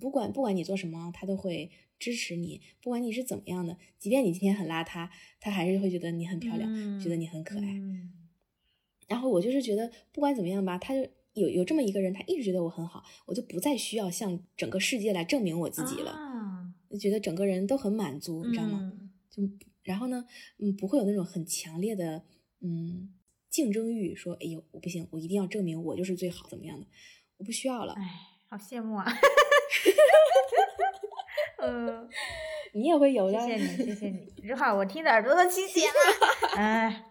[0.00, 7.64] 不管不管你做什么，他都会支持你，不管你是怎么样的，即便你今天很邋遢，他还是会觉得你很漂亮，觉得你很可爱。
[7.66, 8.12] 嗯
[9.06, 18.78] 然后我就是觉得不管怎么样吧，他就有有这么一个人，他一直觉得我很好，我就不再需要向整个世界来证明我自己了，啊就觉得整个人都很满足，你知道吗？
[18.94, 19.42] 嗯就
[19.82, 20.24] 然后呢，
[20.58, 22.24] 嗯，不会有那种很强烈的
[22.60, 23.14] 嗯
[23.48, 26.86] 竞争欲，说哎呦我不行，我一定要证明我就是最好，怎么样的？
[27.38, 27.94] 我不需要了。
[27.94, 28.02] 哎，
[28.48, 29.06] 好羡慕啊！
[31.62, 32.08] 嗯，
[32.72, 36.56] 你也会有的，谢谢你，谢谢你，这话我听的耳朵都起茧了。
[36.56, 37.04] 哎，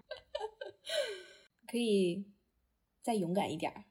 [1.68, 2.26] 可以
[3.02, 3.86] 再勇敢一点儿，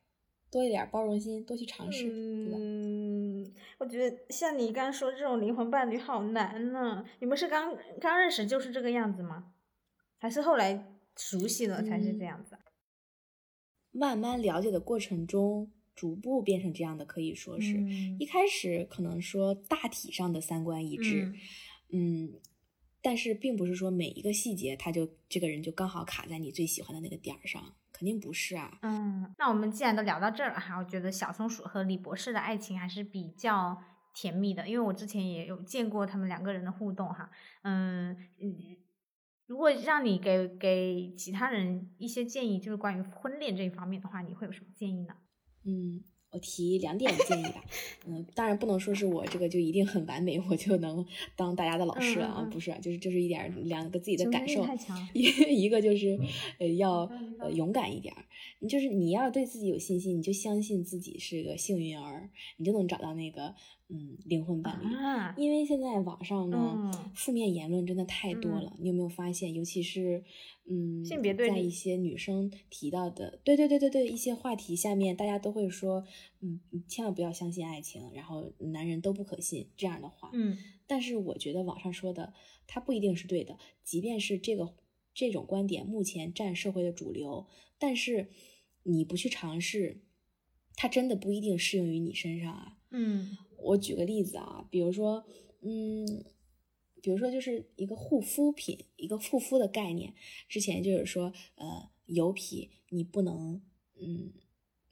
[0.51, 2.59] 多一点儿包容心，多去尝试，对吧？
[3.45, 7.05] 嗯，我觉得像你刚说这种灵魂伴侣好难呢。
[7.21, 9.53] 你们是刚刚认识就是这个样子吗？
[10.19, 12.61] 还是后来熟悉了才是这样子啊？
[13.91, 21.33] 慢慢了解的过程中，逐步变成这样的，可以说是、嗯一开始可能说大体上的三观一致，
[21.91, 22.33] 嗯
[23.01, 28.71] 但是并不是说每一个细节他就这个人就刚好卡在你最喜欢的那个点儿上，肯定不是啊。
[28.83, 33.83] 嗯，那我们既然都聊到这儿了哈，我觉得小松鼠和李博士的爱情还是比较
[34.15, 37.29] 甜蜜的，因为我之前也有见过他们两个人的互动哈。
[37.63, 38.55] 嗯嗯，
[39.47, 45.17] 如果让你给给其他人一些建议，就是关于婚恋这一方面的话，你会有什么建议呢？
[45.65, 47.65] 嗯，我提两点建议吧。
[48.07, 51.05] 嗯，当然不能说是我这个就一定很完美，我就能
[51.37, 54.65] 当大家的老师了啊，嗯嗯嗯不是，就是就是一点儿两个自己的感受。
[54.65, 55.23] 太强了一
[55.63, 56.19] 一个就是
[56.59, 58.25] 呃要呃勇敢一点儿，
[58.61, 63.55] 你就是你要对自己有信心，你就相信自己是个幸运儿，你就能找到那个
[63.89, 64.95] 嗯灵魂伴侣。
[64.95, 68.77] 啊，因为现在网上呢，嗯负面言论真的太多了。
[68.79, 70.23] 你有没有发现，尤其是
[70.67, 76.05] 嗯，性别对在一些女生提到的，对对对对对，一些话题下面，大家都会说，
[76.41, 80.31] 嗯，你千万不要相信爱情，然后男人都不可信这样的话。
[80.33, 82.33] 嗯但是我觉得网上说的，
[82.67, 84.75] 它不一定是对的，即便是这个
[85.15, 87.47] 这种观点目前占社会的主流，
[87.79, 88.29] 但是
[88.85, 90.01] 你不去尝试，
[90.77, 92.79] 它真的不一定适用于你身上啊。
[92.91, 95.25] 嗯我举个例子啊，比如说，
[95.61, 96.25] 嗯，
[97.03, 100.15] 比如说就是一个护肤品，一个护肤的概念。
[100.49, 103.61] 之前就是说，呃，油皮你不能，
[104.01, 104.33] 嗯，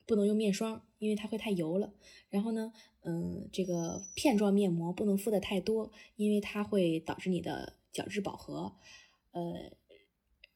[0.07, 1.95] 不能用面霜，因为它会太油了。
[2.29, 8.77] 然后呢，嗯，这个片状面膜不能敷的太多，因为它会导致你的角质饱和。
[9.33, 9.73] 呃，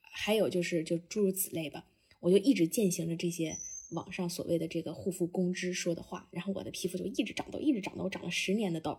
[0.00, 1.86] 还有就是就诸如此类吧，
[2.20, 3.58] 我就一直践行着这些
[3.92, 8.98] 网上所谓的这个护肤公知说的话，然后我的皮肤就一直长痘，一直长痘，我长了十年的痘。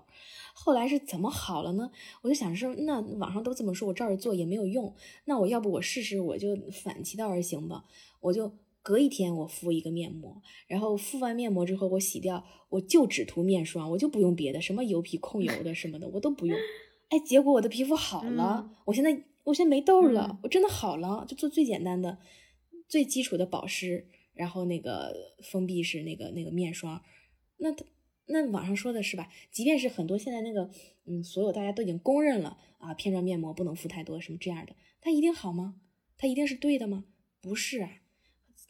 [0.54, 1.92] 后来是怎么好了呢？
[2.22, 4.94] 我就想说，那网上都这么说，我照着做也没有用，
[5.26, 7.86] 那我要不我试试，我就反其道而行吧，
[8.20, 16.58] 我就隔一天我敷一个面膜，然后敷完面膜之后我洗掉，我就只涂面霜，我就不用别的，什么油皮控油的什么的我都不用。
[17.10, 22.18] 哎，结果我的皮肤好了，嗯我现在我现在没痘了，嗯我真的好了，就做最简单的、
[22.88, 24.08] 最基础的保湿，
[24.42, 25.14] 然后那个
[25.44, 27.00] 封闭式那个那个面霜，
[27.58, 27.86] 那它
[28.26, 29.32] 那网上说的是吧？
[29.52, 30.68] 即便是很多现在那个
[31.06, 35.80] 嗯，所有大家都已经公认了啊，片状面膜不能敷太多什么这样的，它一定好吗？
[36.18, 37.06] 它一定是对的吗？
[37.40, 38.02] 不是啊，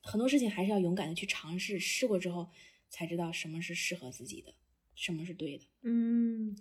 [0.04, 2.50] 很多事情还是要勇敢的去尝试，试过之后
[2.90, 4.54] 才知道什么是适合自己的，
[4.94, 5.64] 什么是对的。
[5.84, 6.54] 嗯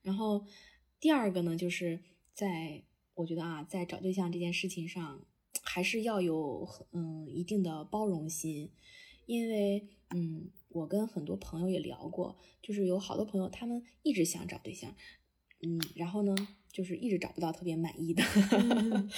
[0.00, 0.46] 然后
[1.00, 2.00] 第二个呢，就是
[2.32, 5.26] 在我觉得啊，在找对象这件事情上，
[5.74, 8.70] 还是要有嗯一定的包容心，
[9.26, 14.94] 因为嗯，我跟很多朋友也聊过，就是有好多朋友他们一直想找对象，
[15.64, 16.32] 嗯，然后呢，
[16.70, 18.22] 就是一直找不到特别满意的，
[18.52, 19.10] 嗯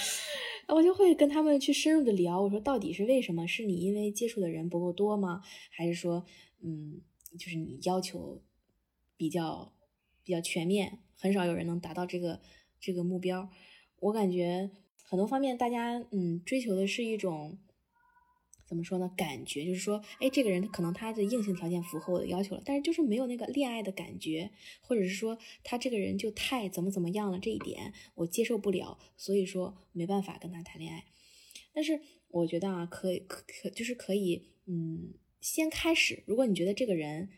[0.75, 3.47] 我就会跟他们去深入的聊，我说到底是为什么？
[3.47, 5.43] 是你因为接触的人不够多吗？
[5.71, 6.25] 还是说，
[6.63, 7.03] 嗯，
[7.39, 8.41] 就是你要求
[9.19, 9.75] 比较
[10.25, 12.41] 比较全面，很少有人能达到这个
[12.81, 13.51] 这个目标。
[14.01, 14.71] 我感觉
[15.09, 17.59] 很多方面大家嗯追求的是一种
[18.69, 19.09] 怎么说呢？
[19.17, 24.51] 感觉就是说，哎，这个人可能他的硬性条件符合我的要求了，但是就是没有那个恋爱的感觉，
[24.81, 31.05] 或者是说他这个人就太怎么怎么样了，这一点我接受不了，所以说没办法跟他谈恋爱。
[31.73, 36.25] 但是我觉得啊，可以可可就是可以，嗯，先开始。
[36.27, 37.29] 如果你觉得这个人，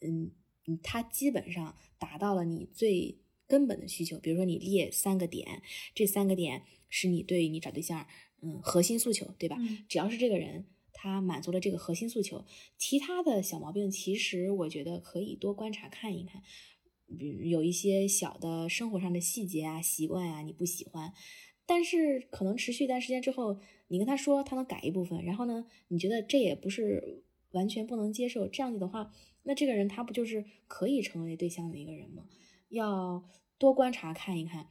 [0.00, 0.30] 嗯
[0.66, 3.18] 嗯，他基本上达到了你最
[3.52, 5.60] 根本的需求，比如说你列三个点，
[5.94, 8.06] 这三个点是你对你找对象，
[8.40, 9.56] 嗯，核心诉求，对吧？
[9.60, 12.46] 嗯只要是这个人他满足了这个核心诉求，
[12.78, 16.42] 其他的小毛病，其实我觉得可以多观察看一看。
[17.18, 21.12] 比如有一些小的生活上的细节啊、习惯啊，你不喜欢，
[21.66, 32.24] 但是可能持续一段时间之后，你跟他说，他能改一部分，然后呢，你觉得这也不是完全不能接受，这样子的话，那这个人他不就是可以成为对象的一个人吗？
[32.70, 33.22] 要
[33.62, 34.66] 多观察看一看，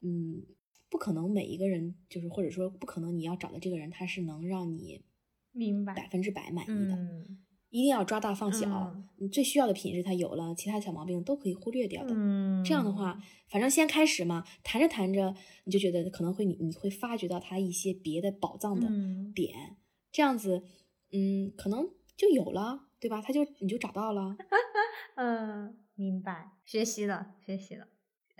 [0.00, 0.42] 嗯，
[0.90, 5.04] 不可能每一个人就是或者说不可能你要找的这个人他是能让你
[5.52, 7.38] 明白百分之百满意的，嗯
[7.70, 12.12] 一定要抓大放小，嗯你最需要的品质他有了，其他小毛病都可以忽略掉的。
[12.14, 15.34] 嗯，这样的话，反正先开始嘛，谈着谈着，
[15.64, 19.76] 你就觉得可能会你你会发掘到他一些别的宝藏的嗯点，
[20.10, 20.64] 这样子，
[21.12, 23.22] 嗯，可能就有了，对吧？
[23.22, 24.36] 他就你就找到了。
[25.16, 27.86] 嗯，明白，学习了，学习了，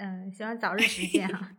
[0.03, 1.53] 嗯，希望早日实现哈。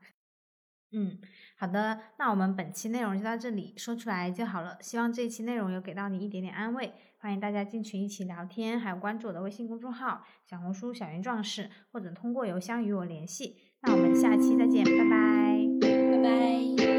[0.91, 1.17] 嗯，
[1.57, 4.77] 好的，那我们本期内容就到这里，说出来就好了。
[4.81, 13.57] 希望这一期内容有给到你一点点安慰，欢迎大家进群一起聊天，还有关注我的微信公众号“小红书小云壮士”，或者通过邮箱与我联系。
[13.81, 15.57] 那我们下期再见，拜拜。
[15.81, 16.92] 拜拜。